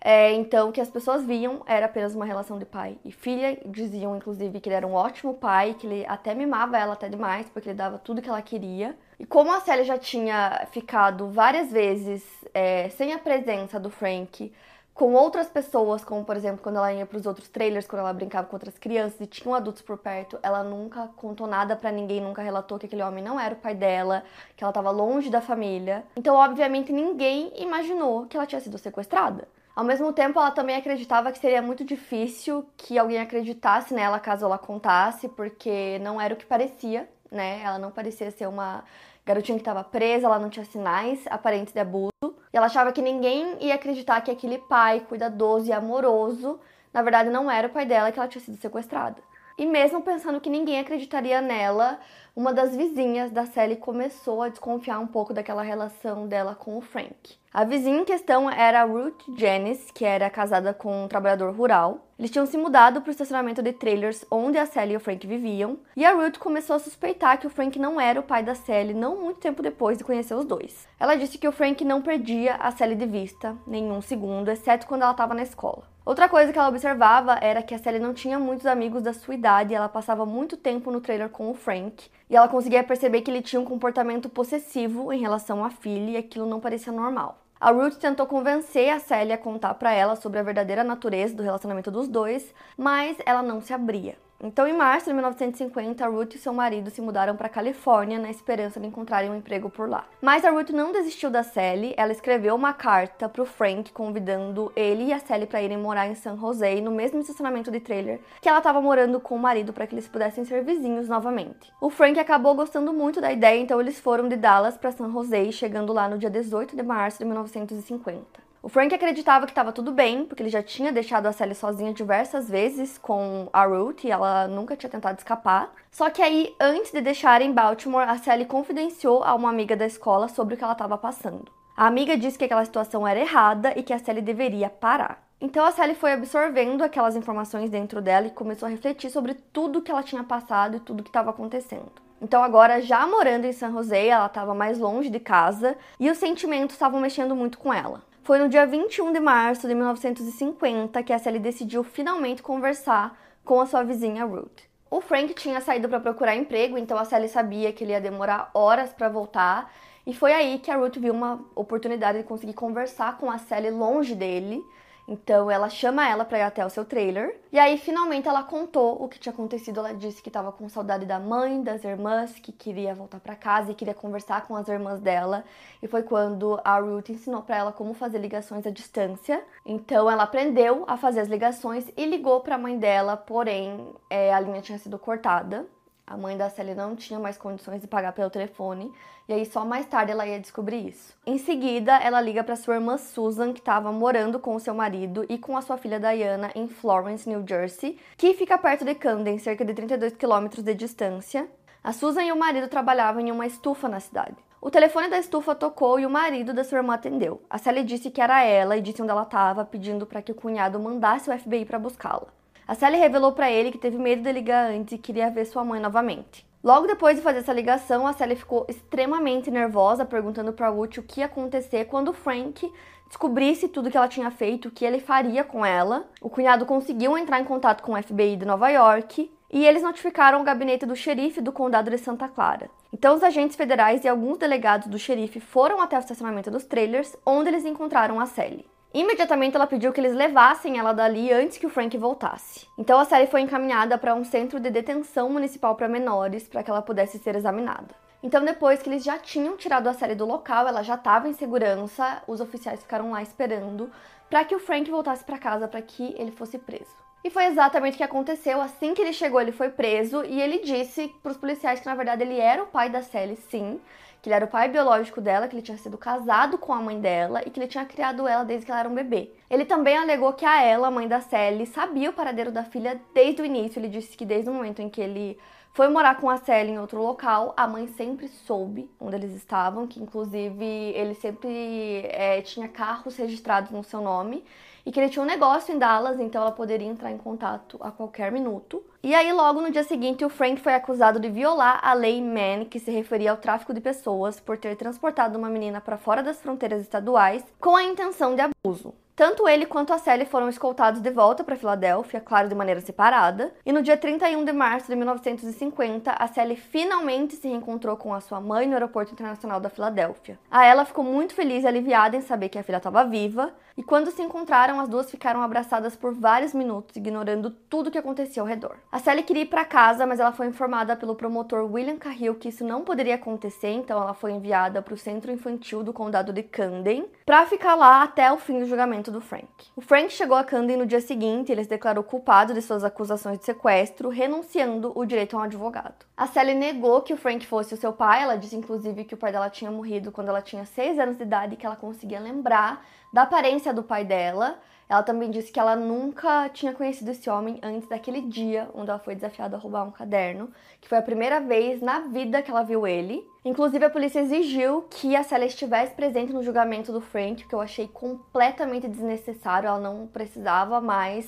É, 0.00 0.32
então, 0.32 0.68
o 0.68 0.72
que 0.72 0.80
as 0.80 0.90
pessoas 0.90 1.24
viam 1.24 1.62
era 1.66 1.86
apenas 1.86 2.14
uma 2.16 2.24
relação 2.24 2.58
de 2.58 2.64
pai 2.64 2.98
e 3.04 3.12
filha. 3.12 3.56
Diziam, 3.64 4.16
inclusive, 4.16 4.60
que 4.60 4.68
ele 4.68 4.74
era 4.76 4.86
um 4.86 4.92
ótimo 4.92 5.34
pai, 5.34 5.74
que 5.78 5.86
ele 5.86 6.04
até 6.06 6.34
mimava 6.34 6.76
ela 6.76 6.94
até 6.94 7.08
demais, 7.08 7.48
porque 7.48 7.68
ele 7.68 7.78
dava 7.78 7.98
tudo 7.98 8.20
que 8.20 8.28
ela 8.28 8.42
queria. 8.42 8.98
E 9.20 9.24
como 9.24 9.52
a 9.52 9.60
Célia 9.60 9.84
já 9.84 9.96
tinha 9.96 10.66
ficado 10.72 11.28
várias 11.28 11.70
vezes 11.70 12.24
é, 12.52 12.88
sem 12.88 13.12
a 13.12 13.18
presença 13.18 13.78
do 13.78 13.88
Frank, 13.88 14.52
com 14.94 15.12
outras 15.12 15.48
pessoas, 15.48 16.04
como 16.04 16.24
por 16.24 16.36
exemplo 16.36 16.62
quando 16.62 16.76
ela 16.76 16.92
ia 16.92 17.04
para 17.04 17.18
os 17.18 17.26
outros 17.26 17.48
trailers, 17.48 17.86
quando 17.86 18.00
ela 18.00 18.12
brincava 18.12 18.46
com 18.46 18.54
outras 18.54 18.78
crianças 18.78 19.20
e 19.20 19.26
tinham 19.26 19.52
adultos 19.52 19.82
por 19.82 19.98
perto, 19.98 20.38
ela 20.40 20.62
nunca 20.62 21.08
contou 21.16 21.48
nada 21.48 21.74
para 21.74 21.90
ninguém, 21.90 22.20
nunca 22.20 22.40
relatou 22.40 22.78
que 22.78 22.86
aquele 22.86 23.02
homem 23.02 23.22
não 23.22 23.38
era 23.38 23.54
o 23.54 23.58
pai 23.58 23.74
dela, 23.74 24.22
que 24.56 24.62
ela 24.62 24.70
estava 24.70 24.92
longe 24.92 25.28
da 25.28 25.40
família. 25.40 26.04
Então, 26.16 26.36
obviamente, 26.36 26.92
ninguém 26.92 27.52
imaginou 27.56 28.26
que 28.26 28.36
ela 28.36 28.46
tinha 28.46 28.60
sido 28.60 28.78
sequestrada. 28.78 29.48
Ao 29.74 29.82
mesmo 29.82 30.12
tempo, 30.12 30.38
ela 30.38 30.52
também 30.52 30.76
acreditava 30.76 31.32
que 31.32 31.38
seria 31.40 31.60
muito 31.60 31.84
difícil 31.84 32.64
que 32.76 32.96
alguém 32.96 33.18
acreditasse 33.18 33.92
nela 33.92 34.20
caso 34.20 34.44
ela 34.44 34.56
contasse, 34.56 35.28
porque 35.28 35.98
não 35.98 36.20
era 36.20 36.32
o 36.32 36.36
que 36.36 36.46
parecia, 36.46 37.08
né? 37.28 37.60
Ela 37.60 37.80
não 37.80 37.90
parecia 37.90 38.30
ser 38.30 38.46
uma 38.46 38.84
garotinha 39.26 39.58
que 39.58 39.62
estava 39.62 39.82
presa, 39.82 40.26
ela 40.26 40.38
não 40.38 40.48
tinha 40.48 40.64
sinais 40.64 41.26
aparentes 41.26 41.74
de 41.74 41.80
abuso. 41.80 42.12
E 42.54 42.56
ela 42.56 42.66
achava 42.66 42.92
que 42.92 43.02
ninguém 43.02 43.56
ia 43.60 43.74
acreditar 43.74 44.20
que 44.20 44.30
aquele 44.30 44.58
pai 44.58 45.00
cuidadoso 45.00 45.66
e 45.66 45.72
amoroso, 45.72 46.60
na 46.92 47.02
verdade 47.02 47.28
não 47.28 47.50
era 47.50 47.66
o 47.66 47.70
pai 47.70 47.84
dela 47.84 48.12
que 48.12 48.18
ela 48.20 48.28
tinha 48.28 48.40
sido 48.40 48.56
sequestrada. 48.58 49.20
E 49.56 49.64
mesmo 49.64 50.02
pensando 50.02 50.40
que 50.40 50.50
ninguém 50.50 50.80
acreditaria 50.80 51.40
nela, 51.40 52.00
uma 52.34 52.52
das 52.52 52.74
vizinhas 52.74 53.30
da 53.30 53.46
Sally 53.46 53.76
começou 53.76 54.42
a 54.42 54.48
desconfiar 54.48 54.98
um 54.98 55.06
pouco 55.06 55.32
daquela 55.32 55.62
relação 55.62 56.26
dela 56.26 56.56
com 56.56 56.76
o 56.76 56.80
Frank. 56.80 57.36
A 57.52 57.62
vizinha 57.62 58.00
em 58.00 58.04
questão 58.04 58.50
era 58.50 58.82
Ruth 58.82 59.22
Janice, 59.36 59.92
que 59.92 60.04
era 60.04 60.28
casada 60.28 60.74
com 60.74 61.04
um 61.04 61.06
trabalhador 61.06 61.54
rural. 61.54 62.08
Eles 62.18 62.32
tinham 62.32 62.46
se 62.46 62.58
mudado 62.58 63.00
para 63.00 63.10
o 63.10 63.12
estacionamento 63.12 63.62
de 63.62 63.72
trailers 63.72 64.24
onde 64.28 64.58
a 64.58 64.66
Sally 64.66 64.94
e 64.94 64.96
o 64.96 65.00
Frank 65.00 65.24
viviam, 65.24 65.78
e 65.96 66.04
a 66.04 66.12
Ruth 66.12 66.38
começou 66.38 66.74
a 66.74 66.80
suspeitar 66.80 67.38
que 67.38 67.46
o 67.46 67.50
Frank 67.50 67.78
não 67.78 68.00
era 68.00 68.18
o 68.18 68.24
pai 68.24 68.42
da 68.42 68.56
Sally 68.56 68.92
não 68.92 69.22
muito 69.22 69.38
tempo 69.38 69.62
depois 69.62 69.96
de 69.96 70.02
conhecer 70.02 70.34
os 70.34 70.44
dois. 70.44 70.88
Ela 70.98 71.14
disse 71.14 71.38
que 71.38 71.46
o 71.46 71.52
Frank 71.52 71.84
não 71.84 72.02
perdia 72.02 72.56
a 72.56 72.72
Sally 72.72 72.96
de 72.96 73.06
vista 73.06 73.56
nenhum 73.68 74.02
segundo, 74.02 74.48
exceto 74.48 74.88
quando 74.88 75.02
ela 75.02 75.12
estava 75.12 75.32
na 75.32 75.44
escola. 75.44 75.93
Outra 76.04 76.28
coisa 76.28 76.52
que 76.52 76.58
ela 76.58 76.68
observava 76.68 77.38
era 77.40 77.62
que 77.62 77.74
a 77.74 77.78
Sally 77.78 77.98
não 77.98 78.12
tinha 78.12 78.38
muitos 78.38 78.66
amigos 78.66 79.02
da 79.02 79.14
sua 79.14 79.34
idade 79.34 79.72
ela 79.72 79.88
passava 79.88 80.26
muito 80.26 80.54
tempo 80.54 80.90
no 80.90 81.00
trailer 81.00 81.30
com 81.30 81.50
o 81.50 81.54
Frank. 81.54 82.10
E 82.28 82.36
ela 82.36 82.46
conseguia 82.46 82.84
perceber 82.84 83.22
que 83.22 83.30
ele 83.30 83.40
tinha 83.40 83.58
um 83.58 83.64
comportamento 83.64 84.28
possessivo 84.28 85.10
em 85.10 85.20
relação 85.20 85.64
à 85.64 85.70
filha 85.70 86.10
e 86.10 86.16
aquilo 86.18 86.46
não 86.46 86.60
parecia 86.60 86.92
normal. 86.92 87.38
A 87.58 87.70
Ruth 87.70 87.94
tentou 87.94 88.26
convencer 88.26 88.90
a 88.90 89.00
Sally 89.00 89.32
a 89.32 89.38
contar 89.38 89.72
para 89.74 89.94
ela 89.94 90.14
sobre 90.14 90.38
a 90.38 90.42
verdadeira 90.42 90.84
natureza 90.84 91.34
do 91.34 91.42
relacionamento 91.42 91.90
dos 91.90 92.06
dois, 92.06 92.52
mas 92.76 93.16
ela 93.24 93.42
não 93.42 93.62
se 93.62 93.72
abria. 93.72 94.18
Então, 94.46 94.68
em 94.68 94.74
março 94.74 95.06
de 95.06 95.14
1950, 95.14 96.04
a 96.04 96.08
Ruth 96.08 96.34
e 96.34 96.38
seu 96.38 96.52
marido 96.52 96.90
se 96.90 97.00
mudaram 97.00 97.34
para 97.34 97.48
Califórnia 97.48 98.18
na 98.18 98.28
esperança 98.28 98.78
de 98.78 98.86
encontrarem 98.86 99.30
um 99.30 99.36
emprego 99.36 99.70
por 99.70 99.88
lá. 99.88 100.04
Mas 100.20 100.44
a 100.44 100.50
Ruth 100.50 100.68
não 100.68 100.92
desistiu 100.92 101.30
da 101.30 101.42
Sally, 101.42 101.94
ela 101.96 102.12
escreveu 102.12 102.54
uma 102.54 102.74
carta 102.74 103.26
para 103.26 103.40
o 103.40 103.46
Frank 103.46 103.90
convidando 103.90 104.70
ele 104.76 105.04
e 105.04 105.12
a 105.14 105.18
Sally 105.18 105.46
para 105.46 105.62
irem 105.62 105.78
morar 105.78 106.08
em 106.08 106.14
San 106.14 106.36
José, 106.36 106.78
no 106.82 106.90
mesmo 106.90 107.20
estacionamento 107.20 107.70
de 107.70 107.80
trailer 107.80 108.20
que 108.42 108.46
ela 108.46 108.58
estava 108.58 108.82
morando 108.82 109.18
com 109.18 109.34
o 109.34 109.38
marido 109.38 109.72
para 109.72 109.86
que 109.86 109.94
eles 109.94 110.08
pudessem 110.08 110.44
ser 110.44 110.62
vizinhos 110.62 111.08
novamente. 111.08 111.72
O 111.80 111.88
Frank 111.88 112.20
acabou 112.20 112.54
gostando 112.54 112.92
muito 112.92 113.22
da 113.22 113.32
ideia, 113.32 113.58
então 113.58 113.80
eles 113.80 113.98
foram 113.98 114.28
de 114.28 114.36
Dallas 114.36 114.76
para 114.76 114.92
San 114.92 115.10
José, 115.10 115.50
chegando 115.52 115.90
lá 115.90 116.06
no 116.06 116.18
dia 116.18 116.28
18 116.28 116.76
de 116.76 116.82
março 116.82 117.18
de 117.18 117.24
1950. 117.24 118.43
O 118.64 118.68
Frank 118.70 118.94
acreditava 118.94 119.44
que 119.44 119.52
estava 119.52 119.72
tudo 119.72 119.92
bem, 119.92 120.24
porque 120.24 120.42
ele 120.42 120.48
já 120.48 120.62
tinha 120.62 120.90
deixado 120.90 121.26
a 121.26 121.32
Sally 121.32 121.54
sozinha 121.54 121.92
diversas 121.92 122.48
vezes 122.48 122.96
com 122.96 123.46
a 123.52 123.66
Ruth 123.66 124.04
e 124.04 124.10
ela 124.10 124.48
nunca 124.48 124.74
tinha 124.74 124.88
tentado 124.88 125.18
escapar. 125.18 125.70
Só 125.90 126.08
que 126.08 126.22
aí, 126.22 126.56
antes 126.58 126.90
de 126.90 127.02
deixarem 127.02 127.52
Baltimore, 127.52 128.08
a 128.08 128.16
Sally 128.16 128.46
confidenciou 128.46 129.22
a 129.22 129.34
uma 129.34 129.50
amiga 129.50 129.76
da 129.76 129.84
escola 129.84 130.28
sobre 130.28 130.54
o 130.54 130.56
que 130.56 130.64
ela 130.64 130.72
estava 130.72 130.96
passando. 130.96 131.52
A 131.76 131.86
amiga 131.86 132.16
disse 132.16 132.38
que 132.38 132.46
aquela 132.46 132.64
situação 132.64 133.06
era 133.06 133.20
errada 133.20 133.74
e 133.76 133.82
que 133.82 133.92
a 133.92 133.98
Sally 133.98 134.22
deveria 134.22 134.70
parar. 134.70 135.22
Então 135.38 135.62
a 135.62 135.70
Sally 135.70 135.94
foi 135.94 136.14
absorvendo 136.14 136.82
aquelas 136.82 137.16
informações 137.16 137.68
dentro 137.68 138.00
dela 138.00 138.28
e 138.28 138.30
começou 138.30 138.64
a 138.66 138.70
refletir 138.70 139.10
sobre 139.10 139.34
tudo 139.34 139.82
que 139.82 139.90
ela 139.90 140.02
tinha 140.02 140.24
passado 140.24 140.78
e 140.78 140.80
tudo 140.80 141.02
que 141.02 141.10
estava 141.10 141.28
acontecendo. 141.28 141.92
Então 142.18 142.42
agora, 142.42 142.80
já 142.80 143.06
morando 143.06 143.44
em 143.44 143.52
San 143.52 143.72
José, 143.72 144.06
ela 144.06 144.24
estava 144.24 144.54
mais 144.54 144.78
longe 144.78 145.10
de 145.10 145.20
casa 145.20 145.76
e 146.00 146.10
os 146.10 146.16
sentimentos 146.16 146.74
estavam 146.74 146.98
mexendo 146.98 147.36
muito 147.36 147.58
com 147.58 147.70
ela. 147.70 148.00
Foi 148.24 148.38
no 148.38 148.48
dia 148.48 148.66
21 148.66 149.12
de 149.12 149.20
março 149.20 149.68
de 149.68 149.74
1950 149.74 151.02
que 151.02 151.12
a 151.12 151.18
Sally 151.18 151.38
decidiu 151.38 151.84
finalmente 151.84 152.42
conversar 152.42 153.14
com 153.44 153.60
a 153.60 153.66
sua 153.66 153.82
vizinha 153.82 154.24
Ruth. 154.24 154.62
O 154.90 155.02
Frank 155.02 155.34
tinha 155.34 155.60
saído 155.60 155.90
para 155.90 156.00
procurar 156.00 156.34
emprego, 156.34 156.78
então 156.78 156.96
a 156.96 157.04
Sally 157.04 157.28
sabia 157.28 157.70
que 157.70 157.84
ele 157.84 157.92
ia 157.92 158.00
demorar 158.00 158.50
horas 158.54 158.94
para 158.94 159.10
voltar, 159.10 159.70
e 160.06 160.14
foi 160.14 160.32
aí 160.32 160.58
que 160.58 160.70
a 160.70 160.76
Ruth 160.76 160.96
viu 160.96 161.12
uma 161.12 161.44
oportunidade 161.54 162.16
de 162.16 162.24
conseguir 162.24 162.54
conversar 162.54 163.18
com 163.18 163.30
a 163.30 163.36
Sally 163.36 163.70
longe 163.70 164.14
dele 164.14 164.64
então 165.06 165.50
ela 165.50 165.68
chama 165.68 166.08
ela 166.08 166.24
para 166.24 166.38
ir 166.38 166.42
até 166.42 166.64
o 166.64 166.70
seu 166.70 166.84
trailer. 166.84 167.38
E 167.52 167.58
aí 167.58 167.76
finalmente 167.76 168.26
ela 168.26 168.42
contou 168.42 169.02
o 169.02 169.08
que 169.08 169.18
tinha 169.18 169.32
acontecido. 169.32 169.78
Ela 169.78 169.92
disse 169.92 170.22
que 170.22 170.28
estava 170.28 170.50
com 170.50 170.68
saudade 170.68 171.04
da 171.04 171.20
mãe, 171.20 171.62
das 171.62 171.84
irmãs, 171.84 172.38
que 172.38 172.52
queria 172.52 172.94
voltar 172.94 173.20
para 173.20 173.36
casa 173.36 173.70
e 173.70 173.74
queria 173.74 173.94
conversar 173.94 174.46
com 174.46 174.56
as 174.56 174.66
irmãs 174.68 175.00
dela. 175.00 175.44
E 175.82 175.86
foi 175.86 176.02
quando 176.02 176.58
a 176.64 176.78
Ruth 176.78 177.10
ensinou 177.10 177.42
para 177.42 177.56
ela 177.56 177.72
como 177.72 177.92
fazer 177.92 178.18
ligações 178.18 178.66
à 178.66 178.70
distância. 178.70 179.44
Então 179.64 180.10
ela 180.10 180.22
aprendeu 180.22 180.84
a 180.86 180.96
fazer 180.96 181.20
as 181.20 181.28
ligações 181.28 181.86
e 181.96 182.06
ligou 182.06 182.40
para 182.40 182.54
a 182.54 182.58
mãe 182.58 182.78
dela, 182.78 183.16
porém 183.16 183.94
é, 184.08 184.32
a 184.32 184.40
linha 184.40 184.62
tinha 184.62 184.78
sido 184.78 184.98
cortada. 184.98 185.66
A 186.06 186.18
mãe 186.18 186.36
da 186.36 186.50
Sally 186.50 186.74
não 186.74 186.94
tinha 186.94 187.18
mais 187.18 187.38
condições 187.38 187.80
de 187.80 187.86
pagar 187.86 188.12
pelo 188.12 188.28
telefone, 188.28 188.92
e 189.26 189.32
aí 189.32 189.46
só 189.46 189.64
mais 189.64 189.86
tarde 189.86 190.12
ela 190.12 190.26
ia 190.26 190.38
descobrir 190.38 190.86
isso. 190.88 191.16
Em 191.24 191.38
seguida, 191.38 191.96
ela 191.96 192.20
liga 192.20 192.44
para 192.44 192.56
sua 192.56 192.74
irmã 192.74 192.98
Susan, 192.98 193.54
que 193.54 193.60
estava 193.60 193.90
morando 193.90 194.38
com 194.38 194.58
seu 194.58 194.74
marido 194.74 195.24
e 195.30 195.38
com 195.38 195.56
a 195.56 195.62
sua 195.62 195.78
filha 195.78 195.98
Diana 195.98 196.50
em 196.54 196.68
Florence, 196.68 197.26
New 197.26 197.42
Jersey, 197.48 197.98
que 198.18 198.34
fica 198.34 198.58
perto 198.58 198.84
de 198.84 198.94
Camden, 198.94 199.38
cerca 199.38 199.64
de 199.64 199.72
32 199.72 200.14
quilômetros 200.14 200.62
de 200.62 200.74
distância. 200.74 201.48
A 201.82 201.92
Susan 201.92 202.22
e 202.22 202.32
o 202.32 202.36
marido 202.36 202.68
trabalhavam 202.68 203.22
em 203.22 203.32
uma 203.32 203.46
estufa 203.46 203.88
na 203.88 203.98
cidade. 203.98 204.36
O 204.60 204.70
telefone 204.70 205.08
da 205.08 205.18
estufa 205.18 205.54
tocou 205.54 205.98
e 205.98 206.04
o 206.04 206.10
marido 206.10 206.52
da 206.52 206.64
sua 206.64 206.78
irmã 206.78 206.94
atendeu. 206.94 207.42
A 207.48 207.56
Sally 207.56 207.82
disse 207.82 208.10
que 208.10 208.20
era 208.20 208.42
ela 208.42 208.76
e 208.76 208.82
disse 208.82 209.00
onde 209.00 209.10
ela 209.10 209.22
estava, 209.22 209.64
pedindo 209.64 210.06
para 210.06 210.20
que 210.22 210.32
o 210.32 210.34
cunhado 210.34 210.78
mandasse 210.78 211.30
o 211.30 211.38
FBI 211.38 211.64
para 211.64 211.78
buscá-la. 211.78 212.28
A 212.66 212.74
Sally 212.74 212.96
revelou 212.96 213.32
para 213.32 213.50
ele 213.50 213.70
que 213.70 213.78
teve 213.78 213.98
medo 213.98 214.22
de 214.22 214.32
ligar 214.32 214.70
antes 214.70 214.94
e 214.94 214.98
queria 214.98 215.30
ver 215.30 215.44
sua 215.44 215.62
mãe 215.62 215.80
novamente. 215.80 216.46
Logo 216.62 216.86
depois 216.86 217.14
de 217.14 217.22
fazer 217.22 217.40
essa 217.40 217.52
ligação, 217.52 218.06
a 218.06 218.14
Sally 218.14 218.36
ficou 218.36 218.64
extremamente 218.70 219.50
nervosa, 219.50 220.06
perguntando 220.06 220.50
para 220.50 220.70
Ruth 220.70 220.96
o 220.96 221.02
que 221.02 221.20
ia 221.20 221.26
acontecer 221.26 221.84
quando 221.84 222.14
Frank 222.14 222.72
descobrisse 223.06 223.68
tudo 223.68 223.90
que 223.90 223.98
ela 223.98 224.08
tinha 224.08 224.30
feito, 224.30 224.68
o 224.68 224.70
que 224.70 224.82
ele 224.82 224.98
faria 224.98 225.44
com 225.44 225.64
ela. 225.64 226.08
O 226.22 226.30
cunhado 226.30 226.64
conseguiu 226.64 227.18
entrar 227.18 227.38
em 227.38 227.44
contato 227.44 227.82
com 227.82 227.92
o 227.92 228.02
FBI 228.02 228.36
de 228.36 228.46
Nova 228.46 228.70
York 228.70 229.30
e 229.52 229.66
eles 229.66 229.82
notificaram 229.82 230.40
o 230.40 230.44
gabinete 230.44 230.86
do 230.86 230.96
xerife 230.96 231.42
do 231.42 231.52
condado 231.52 231.90
de 231.90 231.98
Santa 231.98 232.28
Clara. 232.28 232.70
Então, 232.90 233.14
os 233.14 233.22
agentes 233.22 233.56
federais 233.56 234.02
e 234.02 234.08
alguns 234.08 234.38
delegados 234.38 234.88
do 234.88 234.98
xerife 234.98 235.38
foram 235.40 235.82
até 235.82 235.96
o 235.96 236.00
estacionamento 236.00 236.50
dos 236.50 236.64
trailers, 236.64 237.14
onde 237.26 237.50
eles 237.50 237.66
encontraram 237.66 238.18
a 238.18 238.24
Sally. 238.24 238.64
Imediatamente 238.94 239.56
ela 239.56 239.66
pediu 239.66 239.92
que 239.92 240.00
eles 240.00 240.14
levassem 240.14 240.78
ela 240.78 240.92
dali 240.92 241.32
antes 241.32 241.58
que 241.58 241.66
o 241.66 241.68
Frank 241.68 241.98
voltasse. 241.98 242.68
Então 242.78 242.96
a 243.00 243.04
Sally 243.04 243.26
foi 243.26 243.40
encaminhada 243.40 243.98
para 243.98 244.14
um 244.14 244.22
centro 244.22 244.60
de 244.60 244.70
detenção 244.70 245.28
municipal 245.28 245.74
para 245.74 245.88
menores 245.88 246.46
para 246.46 246.62
que 246.62 246.70
ela 246.70 246.80
pudesse 246.80 247.18
ser 247.18 247.34
examinada. 247.34 247.92
Então 248.22 248.44
depois 248.44 248.80
que 248.80 248.88
eles 248.88 249.02
já 249.02 249.18
tinham 249.18 249.56
tirado 249.56 249.88
a 249.88 249.92
Sally 249.92 250.14
do 250.14 250.24
local, 250.24 250.68
ela 250.68 250.84
já 250.84 250.94
estava 250.94 251.28
em 251.28 251.32
segurança, 251.32 252.22
os 252.28 252.40
oficiais 252.40 252.82
ficaram 252.82 253.10
lá 253.10 253.20
esperando 253.20 253.90
para 254.30 254.44
que 254.44 254.54
o 254.54 254.60
Frank 254.60 254.88
voltasse 254.88 255.24
para 255.24 255.38
casa 255.38 255.66
para 255.66 255.82
que 255.82 256.14
ele 256.16 256.30
fosse 256.30 256.56
preso. 256.56 256.94
E 257.24 257.30
foi 257.30 257.46
exatamente 257.46 257.94
o 257.94 257.96
que 257.96 258.04
aconteceu. 258.04 258.60
Assim 258.60 258.94
que 258.94 259.02
ele 259.02 259.12
chegou, 259.12 259.40
ele 259.40 259.50
foi 259.50 259.70
preso 259.70 260.24
e 260.24 260.40
ele 260.40 260.60
disse 260.60 261.08
para 261.20 261.32
os 261.32 261.36
policiais 261.36 261.80
que 261.80 261.86
na 261.86 261.96
verdade 261.96 262.22
ele 262.22 262.38
era 262.38 262.62
o 262.62 262.66
pai 262.66 262.88
da 262.90 263.02
Sally, 263.02 263.36
sim, 263.50 263.80
que 264.24 264.30
ele 264.30 264.36
era 264.36 264.46
o 264.46 264.48
pai 264.48 264.70
biológico 264.70 265.20
dela, 265.20 265.46
que 265.46 265.54
ele 265.54 265.60
tinha 265.60 265.76
sido 265.76 265.98
casado 265.98 266.56
com 266.56 266.72
a 266.72 266.80
mãe 266.80 266.98
dela 266.98 267.42
e 267.44 267.50
que 267.50 267.60
ele 267.60 267.66
tinha 267.66 267.84
criado 267.84 268.26
ela 268.26 268.42
desde 268.42 268.64
que 268.64 268.72
ela 268.72 268.80
era 268.80 268.88
um 268.88 268.94
bebê. 268.94 269.30
Ele 269.50 269.66
também 269.66 269.98
alegou 269.98 270.32
que 270.32 270.46
a 270.46 270.62
ela, 270.62 270.88
a 270.88 270.90
mãe 270.90 271.06
da 271.06 271.20
Sally, 271.20 271.66
sabia 271.66 272.08
o 272.08 272.12
paradeiro 272.14 272.50
da 272.50 272.64
filha 272.64 272.98
desde 273.12 273.42
o 273.42 273.44
início. 273.44 273.78
Ele 273.78 273.88
disse 273.88 274.16
que 274.16 274.24
desde 274.24 274.48
o 274.48 274.54
momento 274.54 274.80
em 274.80 274.88
que 274.88 274.98
ele 274.98 275.38
foi 275.74 275.88
morar 275.88 276.18
com 276.18 276.30
a 276.30 276.38
Sally 276.38 276.70
em 276.70 276.78
outro 276.78 277.02
local, 277.02 277.52
a 277.54 277.66
mãe 277.66 277.86
sempre 277.86 278.26
soube 278.28 278.90
onde 278.98 279.14
eles 279.14 279.34
estavam, 279.34 279.86
que 279.86 280.00
inclusive 280.02 280.64
ele 280.64 281.12
sempre 281.12 282.06
é, 282.08 282.40
tinha 282.40 282.66
carros 282.66 283.16
registrados 283.16 283.72
no 283.72 283.84
seu 283.84 284.00
nome 284.00 284.42
e 284.84 284.92
que 284.92 285.00
ele 285.00 285.08
tinha 285.08 285.22
um 285.22 285.26
negócio 285.26 285.74
em 285.74 285.78
Dallas, 285.78 286.20
então 286.20 286.42
ela 286.42 286.52
poderia 286.52 286.86
entrar 286.86 287.10
em 287.10 287.18
contato 287.18 287.78
a 287.80 287.90
qualquer 287.90 288.30
minuto. 288.30 288.84
E 289.02 289.14
aí, 289.14 289.32
logo 289.32 289.60
no 289.60 289.70
dia 289.70 289.84
seguinte, 289.84 290.24
o 290.24 290.28
Frank 290.28 290.60
foi 290.60 290.74
acusado 290.74 291.18
de 291.18 291.28
violar 291.28 291.80
a 291.82 291.92
lei 291.92 292.20
Mann, 292.22 292.64
que 292.64 292.78
se 292.78 292.90
referia 292.90 293.30
ao 293.30 293.36
tráfico 293.36 293.74
de 293.74 293.80
pessoas, 293.80 294.40
por 294.40 294.58
ter 294.58 294.76
transportado 294.76 295.38
uma 295.38 295.48
menina 295.48 295.80
para 295.80 295.96
fora 295.96 296.22
das 296.22 296.40
fronteiras 296.40 296.82
estaduais 296.82 297.44
com 297.60 297.76
a 297.76 297.84
intenção 297.84 298.34
de 298.34 298.42
abuso. 298.42 298.94
Tanto 299.16 299.46
ele 299.48 299.64
quanto 299.64 299.92
a 299.92 299.98
Sally 299.98 300.24
foram 300.24 300.48
escoltados 300.48 301.00
de 301.00 301.08
volta 301.08 301.44
para 301.44 301.54
Filadélfia, 301.54 302.20
claro, 302.20 302.48
de 302.48 302.54
maneira 302.54 302.80
separada. 302.80 303.54
E 303.64 303.72
no 303.72 303.80
dia 303.80 303.96
31 303.96 304.44
de 304.44 304.52
março 304.52 304.88
de 304.88 304.96
1950, 304.96 306.10
a 306.10 306.26
Sally 306.26 306.56
finalmente 306.56 307.36
se 307.36 307.46
reencontrou 307.46 307.96
com 307.96 308.12
a 308.12 308.20
sua 308.20 308.40
mãe 308.40 308.66
no 308.66 308.72
Aeroporto 308.72 309.12
Internacional 309.12 309.60
da 309.60 309.70
Filadélfia. 309.70 310.36
A 310.50 310.64
ela 310.64 310.84
ficou 310.84 311.04
muito 311.04 311.32
feliz 311.32 311.62
e 311.62 311.66
aliviada 311.68 312.16
em 312.16 312.22
saber 312.22 312.48
que 312.48 312.58
a 312.58 312.64
filha 312.64 312.78
estava 312.78 313.04
viva, 313.04 313.54
E 313.76 313.82
quando 313.82 314.12
se 314.12 314.22
encontraram, 314.22 314.78
as 314.78 314.88
duas 314.88 315.10
ficaram 315.10 315.42
abraçadas 315.42 315.96
por 315.96 316.14
vários 316.14 316.54
minutos, 316.54 316.94
ignorando 316.94 317.50
tudo 317.50 317.88
o 317.88 317.90
que 317.90 317.98
acontecia 317.98 318.40
ao 318.40 318.46
redor. 318.46 318.76
A 318.90 319.00
Sally 319.00 319.24
queria 319.24 319.42
ir 319.42 319.46
para 319.46 319.64
casa, 319.64 320.06
mas 320.06 320.20
ela 320.20 320.30
foi 320.30 320.46
informada 320.46 320.94
pelo 320.94 321.16
promotor 321.16 321.64
William 321.64 321.96
Cahill 321.96 322.36
que 322.36 322.50
isso 322.50 322.64
não 322.64 322.82
poderia 322.82 323.16
acontecer, 323.16 323.70
então 323.70 324.00
ela 324.00 324.14
foi 324.14 324.30
enviada 324.30 324.80
para 324.80 324.94
o 324.94 324.98
centro 324.98 325.32
infantil 325.32 325.82
do 325.82 325.92
condado 325.92 326.32
de 326.32 326.44
Camden 326.44 327.04
para 327.26 327.44
ficar 327.46 327.74
lá 327.74 328.04
até 328.04 328.32
o 328.32 328.38
fim 328.38 328.60
do 328.60 328.66
julgamento 328.66 329.10
do 329.10 329.20
Frank. 329.20 329.48
O 329.74 329.80
Frank 329.80 330.12
chegou 330.12 330.36
a 330.36 330.44
Camden 330.44 330.76
no 330.76 330.86
dia 330.86 331.00
seguinte, 331.00 331.50
ele 331.50 331.64
se 331.64 331.70
declarou 331.70 332.04
culpado 332.04 332.54
de 332.54 332.62
suas 332.62 332.84
acusações 332.84 333.38
de 333.40 333.44
sequestro, 333.44 334.08
renunciando 334.08 334.92
o 334.94 335.04
direito 335.04 335.36
a 335.36 335.40
um 335.40 335.42
advogado. 335.42 336.06
A 336.16 336.28
Sally 336.28 336.54
negou 336.54 337.02
que 337.02 337.12
o 337.12 337.16
Frank 337.16 337.44
fosse 337.44 337.74
o 337.74 337.76
seu 337.76 337.92
pai, 337.92 338.22
ela 338.22 338.36
disse 338.36 338.54
inclusive 338.54 339.04
que 339.04 339.14
o 339.14 339.18
pai 339.18 339.32
dela 339.32 339.50
tinha 339.50 339.70
morrido 339.70 340.12
quando 340.12 340.28
ela 340.28 340.40
tinha 340.40 340.64
6 340.64 340.96
anos 341.00 341.16
de 341.16 341.24
idade 341.24 341.54
e 341.54 341.56
que 341.56 341.66
ela 341.66 341.74
conseguia 341.74 342.20
lembrar 342.20 342.84
da 343.12 343.22
aparência 343.22 343.63
do 343.72 343.82
pai 343.82 344.04
dela. 344.04 344.58
Ela 344.88 345.02
também 345.02 345.30
disse 345.30 345.50
que 345.50 345.58
ela 345.58 345.74
nunca 345.74 346.48
tinha 346.50 346.72
conhecido 346.72 347.10
esse 347.10 347.28
homem 347.30 347.58
antes 347.62 347.88
daquele 347.88 348.20
dia 348.20 348.68
onde 348.74 348.90
ela 348.90 348.98
foi 348.98 349.14
desafiada 349.14 349.56
a 349.56 349.58
roubar 349.58 349.86
um 349.86 349.90
caderno, 349.90 350.50
que 350.80 350.88
foi 350.88 350.98
a 350.98 351.02
primeira 351.02 351.40
vez 351.40 351.80
na 351.80 352.00
vida 352.00 352.42
que 352.42 352.50
ela 352.50 352.62
viu 352.62 352.86
ele. 352.86 353.26
Inclusive, 353.44 353.84
a 353.84 353.90
polícia 353.90 354.20
exigiu 354.20 354.82
que 354.90 355.16
a 355.16 355.24
Sally 355.24 355.46
estivesse 355.46 355.94
presente 355.94 356.32
no 356.32 356.42
julgamento 356.42 356.92
do 356.92 357.00
Frank, 357.00 357.46
que 357.46 357.54
eu 357.54 357.60
achei 357.60 357.88
completamente 357.88 358.86
desnecessário. 358.86 359.68
Ela 359.68 359.80
não 359.80 360.06
precisava 360.06 360.80
mais 360.80 361.26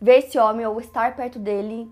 ver 0.00 0.18
esse 0.18 0.38
homem 0.38 0.66
ou 0.66 0.80
estar 0.80 1.14
perto 1.14 1.38
dele 1.38 1.90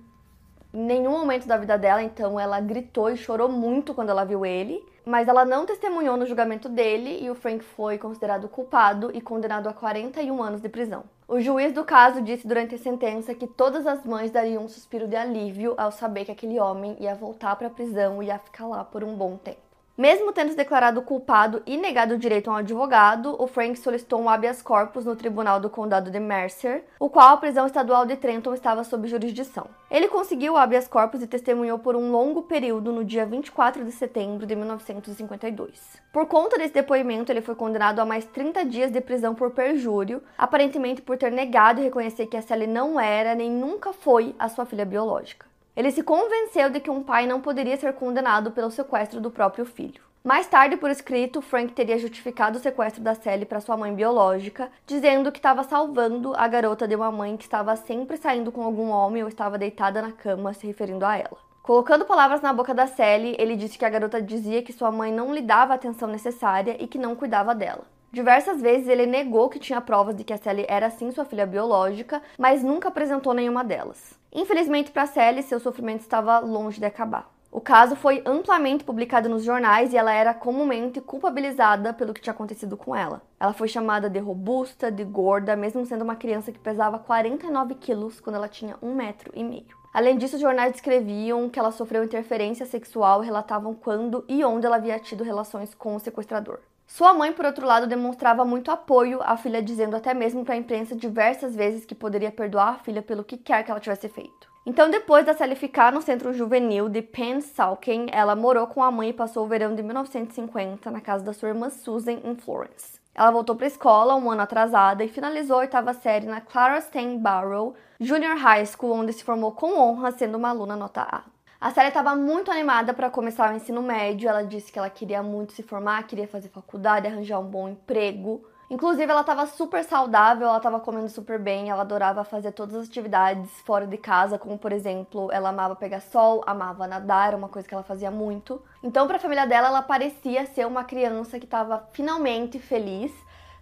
em 0.73 0.85
nenhum 0.85 1.13
momento 1.13 1.47
da 1.47 1.59
vida 1.59 1.77
dela, 1.77 2.03
então 2.03 2.41
ela 2.41 2.59
gritou 2.59 3.11
e 3.11 3.17
chorou 3.19 3.51
muito 3.51 3.93
quando 3.93 4.09
ela 4.09 4.25
viu 4.25 4.47
ele 4.47 4.83
mas 5.05 5.29
ela 5.29 5.45
não 5.45 5.67
testemunhou 5.67 6.17
no 6.17 6.27
julgamento 6.27 6.69
dele 6.69 7.19
e 7.23 7.31
o 7.31 7.35
Frank 7.35 7.65
foi 7.65 7.99
considerado 7.99 8.49
culpado 8.49 9.11
e 9.15 9.21
condenado 9.21 9.69
a 9.69 9.73
41 9.73 10.43
anos 10.43 10.61
de 10.61 10.69
prisão. 10.69 11.05
O 11.27 11.41
juiz 11.41 11.73
do 11.73 11.85
caso 11.85 12.21
disse 12.21 12.47
durante 12.47 12.75
a 12.75 12.79
sentença 12.79 13.35
que 13.35 13.47
todas 13.47 13.87
as 13.87 14.05
mães 14.05 14.31
dariam 14.31 14.65
um 14.65 14.69
suspiro 14.69 15.09
de 15.09 15.17
alívio 15.17 15.75
ao 15.79 15.91
saber 15.91 16.27
que 16.27 16.33
aquele 16.33 16.61
homem 16.61 16.97
ia 17.01 17.15
voltar 17.15 17.57
para 17.57 17.69
a 17.69 17.71
prisão 17.71 18.23
e 18.23 18.27
ia 18.27 18.39
ficar 18.39 18.67
lá 18.67 18.85
por 18.85 19.03
um 19.03 19.17
bom 19.17 19.37
tempo. 19.37 19.62
Mesmo 19.97 20.33
tendo 20.33 20.49
se 20.49 20.57
declarado 20.57 21.03
culpado 21.03 21.63
e 21.67 21.77
negado 21.77 22.15
o 22.15 22.19
direito 22.19 22.49
a 22.49 22.55
um 22.55 22.57
advogado, 22.57 23.37
o 23.39 23.47
Frank 23.47 23.79
solicitou 23.79 24.19
um 24.23 24.29
habeas 24.29 24.63
corpus 24.63 25.05
no 25.05 25.15
tribunal 25.15 25.61
do 25.61 25.69
condado 25.69 26.11
de 26.11 26.19
Mercer, 26.19 26.85
o 26.99 27.11
qual 27.11 27.35
a 27.35 27.37
prisão 27.37 27.67
estadual 27.67 28.07
de 28.07 28.17
Trenton 28.17 28.55
estava 28.55 28.85
sob 28.85 29.07
jurisdição. 29.07 29.67
Ele 29.91 30.09
conseguiu 30.09 30.55
o 30.55 30.57
habeas 30.57 30.89
corpus 30.89 31.23
e 31.23 31.27
testemunhou 31.27 31.79
por 31.79 31.95
um 31.95 32.11
longo 32.11 32.45
período 32.45 32.91
no 32.91 33.05
dia 33.05 33.27
24 33.27 33.85
de 33.85 33.93
setembro 33.93 34.47
de 34.47 34.57
1952. 34.57 36.01
Por 36.11 36.25
conta 36.25 36.57
desse 36.57 36.73
depoimento, 36.73 37.31
ele 37.31 37.43
foi 37.43 37.55
condenado 37.55 38.01
a 38.01 38.07
mais 38.07 38.25
30 38.25 38.65
dias 38.65 38.91
de 38.91 39.01
prisão 39.03 39.35
por 39.35 39.51
perjúrio, 39.51 40.23
aparentemente 40.39 41.03
por 41.03 41.19
ter 41.19 41.31
negado 41.31 41.81
e 41.81 41.85
reconhecer 41.85 42.29
que 42.29 42.37
a 42.39 42.41
Sally 42.41 42.67
não 42.67 42.99
era 42.99 43.35
nem 43.35 43.51
nunca 43.51 43.93
foi 43.93 44.35
a 44.39 44.49
sua 44.49 44.65
filha 44.65 44.87
biológica. 44.87 45.52
Ele 45.75 45.91
se 45.91 46.03
convenceu 46.03 46.69
de 46.69 46.81
que 46.81 46.91
um 46.91 47.03
pai 47.03 47.27
não 47.27 47.41
poderia 47.41 47.77
ser 47.79 47.95
condenado 47.95 48.51
pelo 48.51 48.71
sequestro 48.71 49.21
do 49.21 49.31
próprio 49.31 49.65
filho. 49.65 50.03
Mais 50.23 50.47
tarde, 50.47 50.77
por 50.77 50.91
escrito, 50.91 51.41
Frank 51.41 51.73
teria 51.73 51.99
justificado 51.99 52.59
o 52.59 52.61
sequestro 52.61 53.03
da 53.03 53.15
Sally 53.15 53.45
para 53.45 53.61
sua 53.61 53.77
mãe 53.77 53.93
biológica, 53.93 54.71
dizendo 54.87 55.33
que 55.33 55.39
estava 55.39 55.65
salvando 55.65 56.33
a 56.37 56.47
garota 56.47 56.87
de 56.87 56.95
uma 56.95 57.11
mãe 57.11 57.37
que 57.37 57.43
estava 57.43 57.75
sempre 57.75 58.17
saindo 58.17 58.53
com 58.53 58.63
algum 58.63 58.91
homem 58.91 59.23
ou 59.23 59.29
estava 59.29 59.59
deitada 59.59 60.01
na 60.01 60.13
cama, 60.13 60.53
se 60.53 60.67
referindo 60.67 61.05
a 61.05 61.17
ela. 61.17 61.39
Colocando 61.63 62.05
palavras 62.05 62.41
na 62.41 62.53
boca 62.53 62.75
da 62.75 62.87
Sally, 62.87 63.35
ele 63.39 63.57
disse 63.57 63.79
que 63.79 63.85
a 63.85 63.91
garota 63.91 64.21
dizia 64.21 64.63
que 64.63 64.73
sua 64.73 64.93
mãe 64.93 65.11
não 65.11 65.35
lhe 65.35 65.43
dava 65.43 65.73
a 65.73 65.77
atenção 65.77 66.07
necessária 66.07 66.77
e 66.79 66.87
que 66.87 66.99
não 66.99 67.17
cuidava 67.17 67.55
dela. 67.55 67.85
Diversas 68.13 68.61
vezes 68.61 68.89
ele 68.89 69.07
negou 69.07 69.49
que 69.49 69.59
tinha 69.59 69.81
provas 69.81 70.15
de 70.15 70.23
que 70.23 70.35
a 70.35 70.39
Sally 70.39 70.67
era 70.69 70.91
sim 70.91 71.11
sua 71.11 71.25
filha 71.25 71.47
biológica, 71.47 72.21
mas 72.39 72.63
nunca 72.63 72.89
apresentou 72.89 73.33
nenhuma 73.33 73.65
delas. 73.65 74.22
Infelizmente 74.33 74.91
para 74.91 75.07
Sally, 75.07 75.43
seu 75.43 75.61
sofrimento 75.61 76.01
estava 76.01 76.39
longe 76.39 76.81
de 76.81 76.87
acabar. 76.87 77.31
O 77.51 77.61
caso 77.61 77.95
foi 77.95 78.23
amplamente 78.25 78.83
publicado 78.83 79.29
nos 79.29 79.45
jornais 79.45 79.93
e 79.93 79.97
ela 79.99 80.11
era 80.11 80.33
comumente 80.33 81.03
culpabilizada 81.03 81.93
pelo 81.93 82.15
que 82.15 82.21
tinha 82.23 82.33
acontecido 82.33 82.75
com 82.79 82.97
ela. 82.97 83.21
Ela 83.39 83.53
foi 83.53 83.69
chamada 83.69 84.09
de 84.09 84.19
robusta, 84.19 84.91
de 84.91 85.05
gorda, 85.05 85.55
mesmo 85.55 85.85
sendo 85.85 86.01
uma 86.01 86.17
criança 86.17 86.51
que 86.51 86.59
pesava 86.59 86.99
49 86.99 87.75
quilos 87.75 88.21
quando 88.21 88.37
ela 88.37 88.49
tinha 88.49 88.79
um 88.81 88.95
metro 88.95 89.31
e 89.35 89.45
meio. 89.45 89.77
Além 89.93 90.17
disso, 90.17 90.37
os 90.37 90.41
jornais 90.41 90.73
descreviam 90.73 91.51
que 91.51 91.59
ela 91.59 91.71
sofreu 91.71 92.03
interferência 92.03 92.65
sexual 92.65 93.23
e 93.23 93.27
relatavam 93.27 93.75
quando 93.75 94.25
e 94.27 94.43
onde 94.43 94.65
ela 94.65 94.77
havia 94.77 94.99
tido 94.99 95.23
relações 95.23 95.75
com 95.75 95.95
o 95.95 96.01
sequestrador. 96.01 96.59
Sua 96.95 97.15
mãe, 97.15 97.33
por 97.33 97.47
outro 97.47 97.67
lado, 97.67 97.87
demonstrava 97.87 98.45
muito 98.45 98.71
apoio 98.71 99.19
à 99.23 99.35
filha, 99.35 99.63
dizendo 99.63 99.97
até 99.97 100.13
mesmo 100.13 100.45
para 100.45 100.53
a 100.53 100.59
imprensa 100.59 100.95
diversas 100.95 101.57
vezes 101.57 101.87
que 101.87 101.95
poderia 101.95 102.31
perdoar 102.31 102.69
a 102.69 102.79
filha 102.81 103.01
pelo 103.01 103.25
que 103.25 103.39
quer 103.39 103.65
que 103.65 103.71
ela 103.71 103.81
tivesse 103.81 104.11
feito. 104.11 104.47
Então, 104.67 104.91
depois 104.91 105.25
da 105.25 105.33
Sally 105.33 105.55
ficar 105.55 105.91
no 105.91 106.03
centro 106.03 106.35
juvenil 106.35 106.91
de 106.91 107.01
Pensalken, 107.01 108.09
ela 108.13 108.37
morou 108.37 108.67
com 108.67 108.83
a 108.83 108.91
mãe 108.91 109.09
e 109.09 109.15
passou 109.15 109.47
o 109.47 109.49
verão 109.49 109.75
de 109.75 109.83
1950 109.83 110.91
na 110.91 111.01
casa 111.01 111.25
da 111.25 111.33
sua 111.33 111.49
irmã 111.49 111.71
Susan 111.71 112.21
em 112.23 112.37
Florence. 112.37 113.01
Ela 113.15 113.31
voltou 113.31 113.57
para 113.57 113.65
a 113.65 113.69
escola 113.69 114.15
um 114.15 114.31
ano 114.31 114.43
atrasada 114.43 115.03
e 115.03 115.09
finalizou 115.09 115.57
a 115.57 115.61
oitava 115.61 115.95
série 115.95 116.27
na 116.27 116.43
Clara 116.43 116.79
Stain 116.79 117.17
Barrow 117.17 117.75
Junior 117.99 118.37
High 118.37 118.67
School, 118.67 118.93
onde 118.93 119.15
se 119.15 119.25
formou 119.25 119.53
com 119.53 119.81
honra, 119.81 120.11
sendo 120.11 120.37
uma 120.37 120.51
aluna 120.51 120.77
nota 120.77 121.01
A. 121.01 121.23
A 121.63 121.71
Sally 121.71 121.91
estava 121.91 122.17
muito 122.17 122.51
animada 122.51 122.93
para 122.93 123.09
começar 123.09 123.53
o 123.53 123.55
ensino 123.55 123.81
médio. 123.81 124.29
Ela 124.29 124.43
disse 124.43 124.73
que 124.73 124.81
ela 124.81 124.91
queria 124.91 125.23
muito 125.23 125.53
se 125.53 125.63
formar, 125.63 126.03
queria 126.09 126.27
fazer 126.27 126.49
faculdade, 126.49 127.07
arranjar 127.07 127.39
um 127.39 127.45
bom 127.45 127.69
emprego. 127.69 128.45
Inclusive, 128.69 129.09
ela 129.09 129.21
estava 129.21 129.47
super 129.47 129.85
saudável, 129.85 130.49
ela 130.49 130.57
estava 130.57 130.81
comendo 130.81 131.09
super 131.09 131.39
bem, 131.39 131.71
ela 131.71 131.83
adorava 131.83 132.25
fazer 132.25 132.51
todas 132.51 132.75
as 132.75 132.89
atividades 132.89 133.49
fora 133.61 133.87
de 133.87 133.97
casa, 133.97 134.41
como 134.41 134.59
por 134.59 134.73
exemplo, 134.73 135.31
ela 135.31 135.51
amava 135.51 135.77
pegar 135.77 136.01
sol, 136.01 136.43
amava 136.45 136.89
nadar, 136.89 137.29
era 137.29 137.37
uma 137.37 137.49
coisa 137.49 137.69
que 137.69 137.75
ela 137.75 137.85
fazia 137.85 138.11
muito. 138.11 138.61
Então, 138.83 139.07
para 139.07 139.19
a 139.19 139.21
família 139.21 139.47
dela, 139.47 139.69
ela 139.69 139.83
parecia 139.83 140.45
ser 140.47 140.67
uma 140.67 140.83
criança 140.83 141.39
que 141.39 141.45
estava 141.45 141.89
finalmente 141.93 142.59
feliz. 142.59 143.13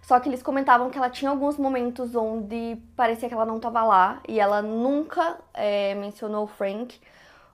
Só 0.01 0.19
que 0.19 0.27
eles 0.27 0.41
comentavam 0.41 0.89
que 0.89 0.97
ela 0.97 1.11
tinha 1.11 1.29
alguns 1.29 1.55
momentos 1.55 2.15
onde 2.15 2.81
parecia 2.95 3.29
que 3.29 3.35
ela 3.35 3.45
não 3.45 3.57
estava 3.57 3.83
lá 3.83 4.19
e 4.27 4.39
ela 4.39 4.59
nunca 4.59 5.37
é, 5.53 5.93
mencionou 5.93 6.45
o 6.45 6.47
Frank 6.47 6.99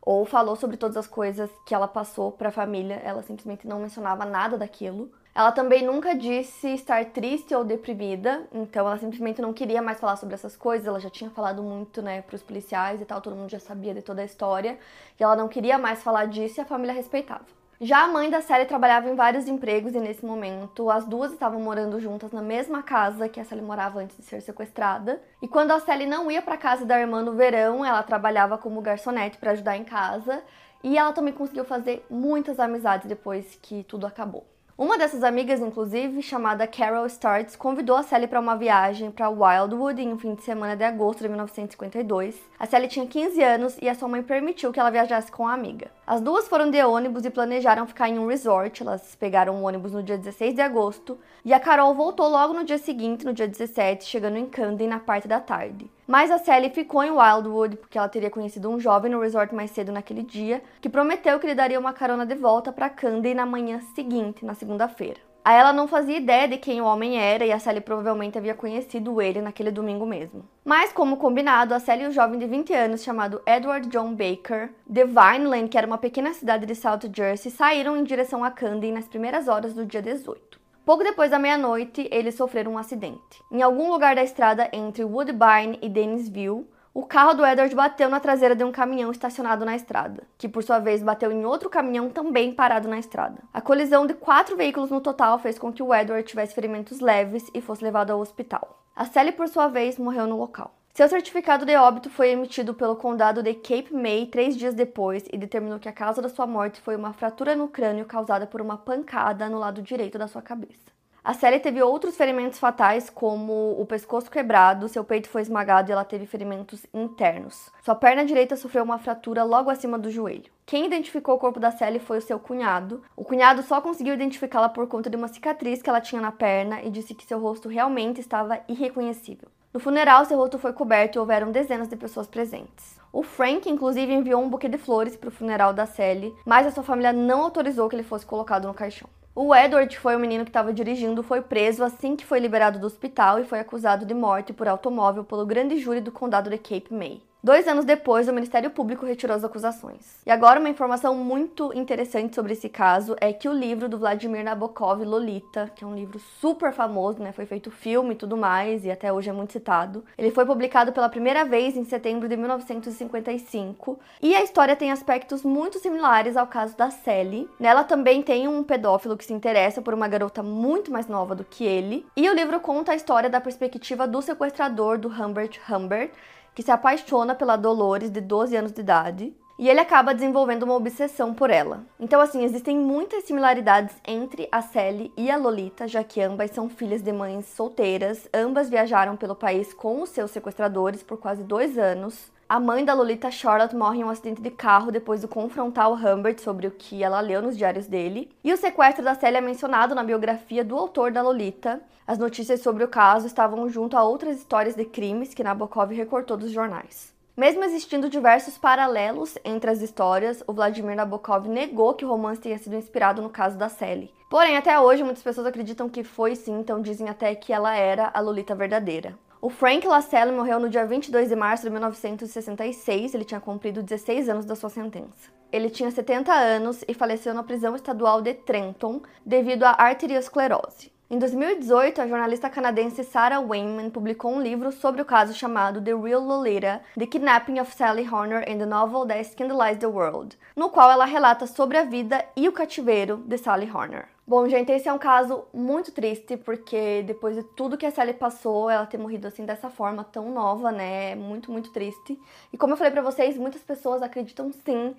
ou 0.08 0.24
falou 0.24 0.56
sobre 0.56 0.78
todas 0.78 0.96
as 0.96 1.06
coisas 1.06 1.50
que 1.66 1.76
ela 1.76 1.86
passou 1.86 2.32
para 2.32 2.48
a 2.48 2.52
família, 2.52 2.96
ela 3.04 3.22
simplesmente 3.22 3.68
não 3.68 3.82
mencionava 3.82 4.24
nada 4.24 4.58
daquilo. 4.58 5.12
Ela 5.36 5.52
também 5.52 5.86
nunca 5.86 6.16
disse 6.16 6.70
estar 6.70 7.04
triste 7.08 7.54
ou 7.54 7.66
deprimida, 7.66 8.48
então 8.54 8.88
ela 8.88 8.98
simplesmente 8.98 9.42
não 9.42 9.52
queria 9.52 9.82
mais 9.82 10.00
falar 10.00 10.16
sobre 10.16 10.34
essas 10.34 10.56
coisas. 10.56 10.88
Ela 10.88 11.02
já 11.02 11.10
tinha 11.10 11.30
falado 11.30 11.62
muito, 11.62 12.02
né, 12.02 12.22
para 12.22 12.38
os 12.38 12.42
policiais 12.42 13.02
e 13.02 13.06
tal, 13.06 13.20
todo 13.20 13.36
mundo 13.36 13.50
já 13.50 13.60
sabia 13.60 13.94
de 13.94 14.02
toda 14.02 14.22
a 14.22 14.26
história, 14.26 14.80
e 15.20 15.24
ela 15.24 15.36
não 15.36 15.50
queria 15.50 15.78
mais 15.78 16.02
falar 16.02 16.28
disso 16.28 16.58
e 16.58 16.62
a 16.62 16.66
família 16.66 16.94
respeitava. 16.94 17.44
Já 17.80 18.06
a 18.06 18.08
mãe 18.08 18.28
da 18.28 18.42
Sally 18.42 18.66
trabalhava 18.66 19.08
em 19.08 19.14
vários 19.14 19.48
empregos 19.48 19.94
e 19.94 20.00
nesse 20.00 20.26
momento 20.26 20.90
as 20.90 21.06
duas 21.06 21.32
estavam 21.32 21.62
morando 21.62 22.00
juntas 22.00 22.32
na 22.32 22.42
mesma 22.42 22.82
casa 22.82 23.30
que 23.30 23.40
a 23.40 23.46
Sally 23.46 23.62
morava 23.62 24.00
antes 24.00 24.18
de 24.18 24.24
ser 24.24 24.42
sequestrada. 24.42 25.22
E 25.44 25.48
quando 25.48 25.70
a 25.70 25.80
Sally 25.80 26.08
não 26.08 26.32
ia 26.32 26.42
para 26.42 26.58
casa 26.58 26.84
da 26.86 27.00
irmã 27.00 27.22
no 27.22 27.34
verão, 27.34 27.86
ela 27.86 28.02
trabalhava 28.02 28.58
como 28.58 28.82
garçonete 28.82 29.38
para 29.38 29.52
ajudar 29.52 29.78
em 29.78 29.84
casa. 29.84 30.42
E 30.84 30.98
ela 30.98 31.14
também 31.14 31.34
conseguiu 31.34 31.66
fazer 31.66 32.04
muitas 32.10 32.60
amizades 32.60 33.08
depois 33.08 33.60
que 33.62 33.84
tudo 33.84 34.08
acabou. 34.08 34.57
Uma 34.78 34.96
dessas 34.96 35.24
amigas, 35.24 35.60
inclusive, 35.60 36.22
chamada 36.22 36.68
Carol 36.68 37.08
Starts, 37.08 37.56
convidou 37.56 37.96
a 37.96 38.04
Sally 38.04 38.28
para 38.28 38.40
uma 38.40 38.56
viagem 38.56 39.10
para 39.10 39.28
Wildwood 39.28 40.00
em 40.00 40.14
um 40.14 40.20
fim 40.20 40.36
de 40.36 40.44
semana 40.44 40.76
de 40.76 40.84
agosto 40.84 41.24
de 41.24 41.30
1952. 41.30 42.40
A 42.60 42.68
Sally 42.68 42.88
tinha 42.88 43.08
15 43.08 43.42
anos 43.42 43.76
e 43.82 43.90
a 43.90 43.96
sua 43.96 44.08
mãe 44.08 44.22
permitiu 44.22 44.72
que 44.72 44.80
ela 44.80 44.92
viajasse 44.92 45.32
com 45.32 45.48
a 45.48 45.54
amiga. 45.54 45.90
As 46.06 46.22
duas 46.22 46.48
foram 46.48 46.70
de 46.70 46.80
ônibus 46.84 47.26
e 47.26 47.32
planejaram 47.32 47.88
ficar 47.88 48.08
em 48.08 48.20
um 48.20 48.28
resort. 48.28 48.84
Elas 48.84 49.16
pegaram 49.16 49.56
o 49.56 49.64
ônibus 49.64 49.94
no 49.94 50.04
dia 50.04 50.16
16 50.16 50.54
de 50.54 50.62
agosto 50.62 51.18
e 51.44 51.56
a 51.56 51.60
Carol 51.60 51.96
voltou 51.96 52.28
logo 52.28 52.54
no 52.54 52.64
dia 52.64 52.78
seguinte, 52.78 53.26
no 53.26 53.34
dia 53.34 53.48
17, 53.48 54.06
chegando 54.06 54.38
em 54.38 54.46
Camden 54.46 54.90
na 54.90 55.00
parte 55.00 55.28
da 55.28 55.40
tarde. 55.40 55.90
Mas 56.08 56.32
a 56.32 56.38
Sally 56.38 56.70
ficou 56.70 57.04
em 57.04 57.12
Wildwood 57.12 57.76
porque 57.76 57.98
ela 57.98 58.08
teria 58.08 58.30
conhecido 58.30 58.70
um 58.70 58.80
jovem 58.80 59.12
no 59.12 59.20
resort 59.20 59.54
mais 59.54 59.72
cedo 59.72 59.92
naquele 59.92 60.24
dia, 60.24 60.64
que 60.80 60.88
prometeu 60.88 61.38
que 61.38 61.46
lhe 61.46 61.54
daria 61.54 61.78
uma 61.78 61.92
carona 61.92 62.26
de 62.26 62.34
volta 62.34 62.72
para 62.72 62.90
Candy 62.90 63.34
na 63.34 63.46
manhã 63.46 63.82
seguinte, 63.94 64.46
na 64.46 64.54
segunda-feira. 64.54 65.20
A 65.44 65.52
ela 65.52 65.74
não 65.74 65.86
fazia 65.86 66.16
ideia 66.16 66.48
de 66.48 66.58
quem 66.58 66.80
o 66.80 66.86
homem 66.86 67.20
era 67.20 67.46
e 67.46 67.52
a 67.52 67.60
Sally 67.60 67.82
provavelmente 67.82 68.38
havia 68.38 68.54
conhecido 68.54 69.22
ele 69.22 69.42
naquele 69.42 69.70
domingo 69.70 70.06
mesmo. 70.06 70.46
Mas, 70.64 70.94
como 70.94 71.18
combinado, 71.18 71.74
a 71.74 71.80
Sally 71.80 72.04
e 72.04 72.08
o 72.08 72.12
jovem 72.12 72.40
de 72.40 72.48
20 72.48 72.74
anos 72.74 73.04
chamado 73.04 73.42
Edward 73.46 73.90
John 73.90 74.14
Baker, 74.14 74.72
de 74.86 75.04
Vineland, 75.04 75.68
que 75.68 75.78
era 75.78 75.88
uma 75.88 75.98
pequena 75.98 76.34
cidade 76.34 76.66
de 76.66 76.76
South 76.76 77.00
Jersey, 77.14 77.52
saíram 77.52 77.98
em 77.98 78.04
direção 78.06 78.46
a 78.46 78.52
Candy 78.52 78.94
nas 78.94 79.10
primeiras 79.10 79.50
horas 79.50 79.74
do 79.74 79.86
dia 79.86 80.02
18. 80.02 80.67
Pouco 80.88 81.04
depois 81.04 81.30
da 81.30 81.38
meia-noite, 81.38 82.08
eles 82.10 82.36
sofreram 82.36 82.72
um 82.72 82.78
acidente. 82.78 83.44
Em 83.52 83.62
algum 83.62 83.92
lugar 83.92 84.16
da 84.16 84.24
estrada 84.24 84.70
entre 84.72 85.04
Woodbine 85.04 85.78
e 85.82 85.90
Dennisville, 85.90 86.66
O 86.94 87.04
carro 87.06 87.34
do 87.34 87.46
Edward 87.46 87.76
bateu 87.76 88.10
na 88.10 88.20
traseira 88.20 88.56
de 88.56 88.64
um 88.64 88.72
caminhão 88.72 89.12
estacionado 89.12 89.64
na 89.64 89.76
estrada, 89.76 90.24
que 90.36 90.48
por 90.50 90.64
sua 90.64 90.80
vez 90.80 91.04
bateu 91.04 91.32
em 91.32 91.46
outro 91.46 91.70
caminhão 91.70 92.10
também 92.10 92.52
parado 92.52 92.88
na 92.88 92.98
estrada. 92.98 93.44
A 93.54 93.62
colisão 93.62 94.08
de 94.08 94.16
quatro 94.16 94.56
veículos 94.56 94.90
no 94.90 95.00
total 95.00 95.38
fez 95.38 95.60
com 95.60 95.72
que 95.72 95.84
o 95.84 95.94
Edward 95.94 96.28
tivesse 96.28 96.56
ferimentos 96.56 97.00
leves 97.00 97.52
e 97.54 97.62
fosse 97.62 97.84
levado 97.84 98.10
ao 98.10 98.20
hospital. 98.20 98.82
A 98.96 99.06
Sally, 99.06 99.32
por 99.32 99.48
sua 99.48 99.68
vez, 99.68 100.00
morreu 100.00 100.26
no 100.26 100.40
local. 100.40 100.74
Seu 100.98 101.08
certificado 101.08 101.64
de 101.64 101.76
óbito 101.76 102.10
foi 102.10 102.32
emitido 102.32 102.74
pelo 102.74 102.96
condado 102.96 103.44
de 103.44 103.54
Cape 103.54 103.94
May 103.94 104.26
três 104.26 104.58
dias 104.58 104.74
depois 104.74 105.26
e 105.32 105.38
determinou 105.38 105.78
que 105.78 105.88
a 105.88 105.94
causa 105.94 106.24
da 106.24 106.28
sua 106.28 106.48
morte 106.48 106.82
foi 106.82 106.96
uma 106.96 107.14
fratura 107.14 107.56
no 107.56 107.68
crânio 107.68 108.04
causada 108.04 108.48
por 108.48 108.62
uma 108.62 108.80
pancada 108.80 109.48
no 109.48 109.60
lado 109.60 109.80
direito 109.80 110.18
da 110.18 110.28
sua 110.28 110.42
cabeça. 110.42 110.92
A 111.24 111.36
Sally 111.36 111.60
teve 111.60 111.84
outros 111.84 112.18
ferimentos 112.18 112.58
fatais, 112.58 113.12
como 113.12 113.80
o 113.80 113.86
pescoço 113.86 114.32
quebrado, 114.32 114.90
seu 114.90 115.04
peito 115.04 115.30
foi 115.30 115.44
esmagado 115.44 115.92
e 115.92 115.94
ela 115.94 116.04
teve 116.04 116.26
ferimentos 116.26 116.84
internos. 116.92 117.70
Sua 117.84 117.94
perna 117.94 118.26
direita 118.26 118.56
sofreu 118.56 118.84
uma 118.84 118.98
fratura 118.98 119.44
logo 119.44 119.70
acima 119.70 120.00
do 120.00 120.10
joelho. 120.10 120.52
Quem 120.66 120.88
identificou 120.88 121.36
o 121.36 121.40
corpo 121.40 121.60
da 121.60 121.70
Sally 121.70 122.00
foi 122.00 122.18
o 122.18 122.24
seu 122.24 122.40
cunhado. 122.40 123.04
O 123.16 123.24
cunhado 123.24 123.62
só 123.62 123.80
conseguiu 123.82 124.16
identificá-la 124.16 124.70
por 124.70 124.88
conta 124.88 125.12
de 125.12 125.16
uma 125.16 125.28
cicatriz 125.28 125.80
que 125.80 125.92
ela 125.92 126.02
tinha 126.02 126.20
na 126.20 126.32
perna 126.32 126.82
e 126.82 126.90
disse 126.90 127.14
que 127.14 127.28
seu 127.28 127.40
rosto 127.40 127.70
realmente 127.70 128.20
estava 128.20 128.62
irreconhecível. 128.68 129.48
No 129.78 129.82
funeral, 129.82 130.26
seu 130.26 130.40
rosto 130.40 130.58
foi 130.58 130.74
coberto 130.74 131.16
e 131.16 131.20
houveram 131.20 131.52
dezenas 131.52 131.88
de 131.88 131.96
pessoas 131.96 132.26
presentes. 132.26 133.00
O 133.14 133.22
Frank, 133.22 133.70
inclusive, 133.70 134.12
enviou 134.12 134.42
um 134.42 134.50
buquê 134.50 134.68
de 134.68 134.80
flores 134.80 135.16
para 135.16 135.30
o 135.30 135.32
funeral 135.32 135.72
da 135.72 135.86
Sally, 135.86 136.34
mas 136.44 136.66
a 136.66 136.72
sua 136.72 136.82
família 136.82 137.14
não 137.14 137.44
autorizou 137.44 137.88
que 137.88 137.96
ele 137.96 138.02
fosse 138.02 138.26
colocado 138.26 138.68
no 138.68 138.74
caixão. 138.74 139.08
O 139.36 139.54
Edward 139.54 139.96
foi 140.00 140.16
o 140.16 140.20
menino 140.20 140.44
que 140.44 140.50
estava 140.50 140.74
dirigindo, 140.74 141.22
foi 141.22 141.44
preso 141.44 141.84
assim 141.84 142.16
que 142.16 142.26
foi 142.26 142.40
liberado 142.40 142.80
do 142.80 142.88
hospital 142.88 143.40
e 143.40 143.46
foi 143.46 143.60
acusado 143.60 144.04
de 144.04 144.16
morte 144.16 144.52
por 144.52 144.68
automóvel 144.68 145.24
pelo 145.24 145.46
grande 145.46 145.78
júri 145.78 146.02
do 146.02 146.12
condado 146.12 146.50
de 146.50 146.58
Cape 146.58 146.92
May. 146.92 147.22
Dois 147.48 147.66
anos 147.66 147.86
depois, 147.86 148.28
o 148.28 148.34
Ministério 148.34 148.70
Público 148.70 149.06
retirou 149.06 149.34
as 149.34 149.42
acusações. 149.42 150.20
E 150.26 150.30
agora, 150.30 150.60
uma 150.60 150.68
informação 150.68 151.16
muito 151.16 151.72
interessante 151.74 152.36
sobre 152.36 152.52
esse 152.52 152.68
caso 152.68 153.16
é 153.22 153.32
que 153.32 153.48
o 153.48 153.54
livro 153.54 153.88
do 153.88 153.98
Vladimir 153.98 154.44
Nabokov, 154.44 155.02
Lolita, 155.02 155.72
que 155.74 155.86
é 155.86 155.88
um 155.88 155.96
livro 155.96 156.20
super 156.42 156.74
famoso, 156.74 157.24
né, 157.24 157.32
foi 157.32 157.46
feito 157.46 157.72
filme 157.72 158.16
e 158.16 158.18
tudo 158.18 158.36
mais, 158.36 158.84
e 158.84 158.92
até 158.92 159.14
hoje 159.14 159.30
é 159.30 159.32
muito 159.32 159.54
citado, 159.54 160.04
ele 160.18 160.30
foi 160.30 160.46
publicado 160.46 160.92
pela 160.92 161.08
primeira 161.08 161.46
vez 161.46 161.78
em 161.78 161.86
setembro 161.86 162.28
de 162.28 162.36
1955, 162.36 163.98
e 164.22 164.36
a 164.36 164.44
história 164.44 164.76
tem 164.76 164.92
aspectos 164.92 165.42
muito 165.42 165.80
similares 165.80 166.36
ao 166.36 166.48
caso 166.48 166.76
da 166.76 166.92
Sally. 166.92 167.50
Nela 167.58 167.86
também 167.86 168.22
tem 168.22 168.46
um 168.50 168.62
pedófilo 168.62 169.16
que 169.16 169.24
se 169.24 169.32
interessa 169.32 169.82
por 169.82 169.94
uma 169.94 170.10
garota 170.10 170.44
muito 170.44 170.92
mais 170.92 171.08
nova 171.08 171.34
do 171.34 171.46
que 171.46 171.64
ele, 171.64 172.06
e 172.14 172.30
o 172.30 172.34
livro 172.34 172.60
conta 172.60 172.92
a 172.92 172.96
história 172.96 173.30
da 173.30 173.40
perspectiva 173.40 174.06
do 174.06 174.22
sequestrador 174.22 174.98
do 174.98 175.08
Humbert 175.08 175.58
Humbert, 175.70 176.12
que 176.58 176.64
se 176.64 176.72
apaixona 176.72 177.36
pela 177.36 177.56
Dolores, 177.56 178.10
de 178.10 178.20
12 178.20 178.56
anos 178.56 178.72
de 178.72 178.82
idade, 178.82 179.32
e 179.60 179.70
ele 179.70 179.80
acaba 179.80 180.12
desenvolvendo 180.12 180.64
uma 180.64 180.74
obsessão 180.74 181.32
por 181.32 181.52
ela. 181.52 181.86
Então, 182.00 182.20
assim, 182.20 182.44
existem 182.44 182.76
muitas 182.76 183.26
similaridades 183.26 183.96
entre 184.04 184.50
a 184.52 184.60
Sally 184.64 185.14
e 185.16 185.30
a 185.30 185.38
Lolita, 185.38 185.88
já 185.88 186.04
que 186.04 186.20
ambas 186.20 186.50
são 186.50 186.68
filhas 186.68 187.04
de 187.04 187.14
mães 187.14 187.46
solteiras, 187.46 188.28
ambas 188.34 188.72
viajaram 188.72 189.16
pelo 189.16 189.36
país 189.36 189.72
com 189.72 190.02
os 190.02 190.10
seus 190.10 190.32
sequestradores 190.32 191.04
por 191.04 191.20
quase 191.20 191.44
dois 191.44 191.78
anos. 191.78 192.32
A 192.50 192.62
mãe 192.62 192.86
da 192.86 192.94
Lolita, 192.94 193.30
Charlotte, 193.30 193.76
morre 193.76 194.00
em 194.00 194.06
um 194.06 194.10
acidente 194.10 194.42
de 194.42 194.50
carro 194.50 194.90
depois 194.90 195.20
de 195.20 195.28
confrontar 195.28 195.92
o 195.92 195.96
Humbert 195.96 196.40
sobre 196.40 196.66
o 196.66 196.72
que 196.72 197.04
ela 197.04 197.20
leu 197.20 197.42
nos 197.42 197.58
diários 197.58 197.88
dele. 197.88 198.32
E 198.42 198.54
o 198.54 198.58
sequestro 198.58 199.04
da 199.04 199.14
Sally 199.16 199.36
é 199.36 199.42
mencionado 199.42 199.94
na 199.94 200.02
biografia 200.02 200.64
do 200.64 200.78
autor 200.78 201.12
da 201.12 201.22
Lolita. 201.22 201.82
As 202.08 202.18
notícias 202.18 202.62
sobre 202.62 202.86
o 202.86 202.88
caso 202.88 203.28
estavam 203.28 203.68
junto 203.68 203.98
a 203.98 204.04
outras 204.04 204.38
histórias 204.38 204.76
de 204.76 204.86
crimes 204.86 205.34
que 205.34 205.44
Nabokov 205.44 205.92
recortou 205.94 206.38
dos 206.38 206.52
jornais. 206.52 207.14
Mesmo 207.36 207.66
existindo 207.66 208.10
diversos 208.10 208.58
paralelos 208.58 209.38
entre 209.44 209.70
as 209.70 209.82
histórias, 209.82 210.42
o 210.48 210.54
Vladimir 210.54 210.96
Nabokov 210.96 211.50
negou 211.50 211.96
que 211.96 212.06
o 212.06 212.08
romance 212.08 212.40
tenha 212.40 212.58
sido 212.58 212.78
inspirado 212.78 213.22
no 213.22 213.30
caso 213.30 213.58
da 213.58 213.68
Sally. 213.68 214.10
Porém, 214.30 214.56
até 214.56 214.80
hoje, 214.80 215.04
muitas 215.04 215.22
pessoas 215.22 215.48
acreditam 215.48 215.90
que 215.90 216.02
foi 216.02 216.34
sim, 216.34 216.58
então 216.62 216.82
dizem 216.82 217.10
até 217.10 217.36
que 217.36 217.52
ela 217.52 217.76
era 217.76 218.10
a 218.14 218.22
Lolita 218.22 218.56
verdadeira. 218.56 219.18
O 219.40 219.52
Frank 219.52 219.86
Lascelles 219.86 220.34
morreu 220.34 220.60
no 220.60 220.68
dia 220.68 220.84
22 220.84 221.30
de 221.30 221.36
março 221.36 221.64
de 221.64 221.70
1966, 221.70 223.14
ele 223.14 223.24
tinha 223.24 223.40
cumprido 223.40 223.84
16 223.84 224.30
anos 224.30 224.46
da 224.46 224.56
sua 224.56 224.70
sentença. 224.70 225.30
Ele 225.52 225.70
tinha 225.70 225.92
70 225.92 226.34
anos 226.34 226.84
e 226.88 226.94
faleceu 226.94 227.36
na 227.36 227.44
prisão 227.44 227.76
estadual 227.76 228.20
de 228.20 228.34
Trenton 228.34 229.02
devido 229.24 229.64
à 229.64 229.76
arteriosclerose. 229.78 230.92
Em 231.10 231.18
2018, 231.18 232.02
a 232.02 232.08
jornalista 232.08 232.50
canadense 232.50 233.02
Sarah 233.02 233.40
Wayman 233.40 233.90
publicou 233.90 234.30
um 234.30 234.42
livro 234.42 234.74
sobre 234.74 235.02
o 235.02 235.06
caso 235.06 235.34
chamado 235.34 235.82
The 235.82 235.96
Real 235.96 236.20
Lolita: 236.20 236.82
The 237.00 237.08
Kidnapping 237.08 237.62
of 237.62 237.74
Sally 237.74 238.06
Horner 238.06 238.44
and 238.46 238.58
the 238.58 238.66
Novel 238.66 239.06
That 239.06 239.24
Scandalized 239.24 239.80
the 239.80 239.88
World, 239.88 240.38
no 240.54 240.70
qual 240.70 240.92
ela 240.92 241.06
relata 241.06 241.48
sobre 241.48 241.78
a 241.78 241.86
vida 241.86 242.26
e 242.36 242.50
o 242.50 242.52
cativeiro 242.52 243.24
de 243.26 243.38
Sally 243.38 243.72
Horner. 243.74 244.10
Bom, 244.28 244.50
gente, 244.50 244.70
esse 244.70 244.90
é 244.90 244.92
um 244.92 244.98
caso 244.98 245.46
muito 245.54 245.94
triste, 245.94 246.36
porque 246.36 247.04
depois 247.04 247.38
de 247.38 247.44
tudo 247.44 247.78
que 247.78 247.86
a 247.86 247.92
Sally 247.92 248.12
passou, 248.12 248.70
ela 248.70 248.86
ter 248.86 248.98
morrido 248.98 249.30
assim 249.30 249.46
dessa 249.46 249.70
forma 249.70 250.04
tão 250.04 250.30
nova, 250.30 250.74
né? 250.74 251.12
É 251.12 251.16
muito, 251.16 251.50
muito 251.50 251.72
triste. 251.72 252.20
E 252.52 252.58
como 252.58 252.74
eu 252.74 252.78
falei 252.78 252.92
para 252.92 253.02
vocês, 253.02 253.38
muitas 253.38 253.62
pessoas 253.62 254.02
acreditam 254.02 254.52
sim 254.52 254.94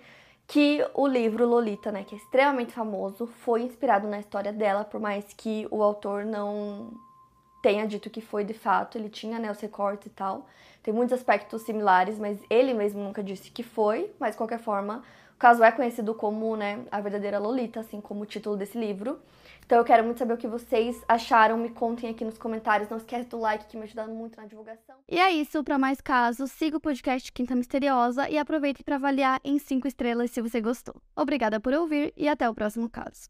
que 0.48 0.82
o 0.94 1.06
livro 1.06 1.46
Lolita, 1.46 1.92
né, 1.92 2.04
que 2.04 2.14
é 2.14 2.18
extremamente 2.18 2.72
famoso, 2.72 3.26
foi 3.26 3.62
inspirado 3.62 4.08
na 4.08 4.18
história 4.18 4.50
dela, 4.50 4.82
por 4.82 4.98
mais 4.98 5.26
que 5.34 5.68
o 5.70 5.82
autor 5.82 6.24
não 6.24 6.90
tenha 7.62 7.86
dito 7.86 8.08
que 8.08 8.22
foi 8.22 8.44
de 8.44 8.54
fato, 8.54 8.96
ele 8.96 9.10
tinha 9.10 9.38
né, 9.38 9.50
os 9.50 9.60
recortes 9.60 10.06
e 10.06 10.10
tal. 10.10 10.46
Tem 10.82 10.94
muitos 10.94 11.12
aspectos 11.12 11.62
similares, 11.62 12.18
mas 12.18 12.38
ele 12.48 12.72
mesmo 12.72 13.04
nunca 13.04 13.22
disse 13.22 13.50
que 13.50 13.62
foi, 13.62 14.10
mas 14.18 14.30
de 14.30 14.38
qualquer 14.38 14.58
forma, 14.58 15.02
o 15.34 15.38
caso 15.38 15.62
é 15.62 15.70
conhecido 15.70 16.14
como 16.14 16.56
né, 16.56 16.82
a 16.90 16.98
verdadeira 16.98 17.38
Lolita, 17.38 17.80
assim 17.80 18.00
como 18.00 18.22
o 18.22 18.26
título 18.26 18.56
desse 18.56 18.78
livro. 18.78 19.20
Então 19.68 19.76
eu 19.76 19.84
quero 19.84 20.02
muito 20.02 20.16
saber 20.16 20.32
o 20.32 20.38
que 20.38 20.48
vocês 20.48 21.04
acharam, 21.06 21.58
me 21.58 21.68
contem 21.68 22.08
aqui 22.08 22.24
nos 22.24 22.38
comentários. 22.38 22.88
Não 22.88 22.96
esquece 22.96 23.28
do 23.28 23.38
like 23.38 23.66
que 23.66 23.76
me 23.76 23.82
ajuda 23.82 24.06
muito 24.06 24.40
na 24.40 24.46
divulgação. 24.46 24.96
E 25.06 25.18
é 25.18 25.30
isso, 25.30 25.62
para 25.62 25.76
mais 25.76 26.00
casos, 26.00 26.50
siga 26.52 26.78
o 26.78 26.80
podcast 26.80 27.30
Quinta 27.30 27.54
Misteriosa 27.54 28.30
e 28.30 28.38
aproveite 28.38 28.82
para 28.82 28.96
avaliar 28.96 29.38
em 29.44 29.58
5 29.58 29.86
estrelas 29.86 30.30
se 30.30 30.40
você 30.40 30.58
gostou. 30.62 30.94
Obrigada 31.14 31.60
por 31.60 31.74
ouvir 31.74 32.14
e 32.16 32.26
até 32.30 32.48
o 32.48 32.54
próximo 32.54 32.88
caso. 32.88 33.28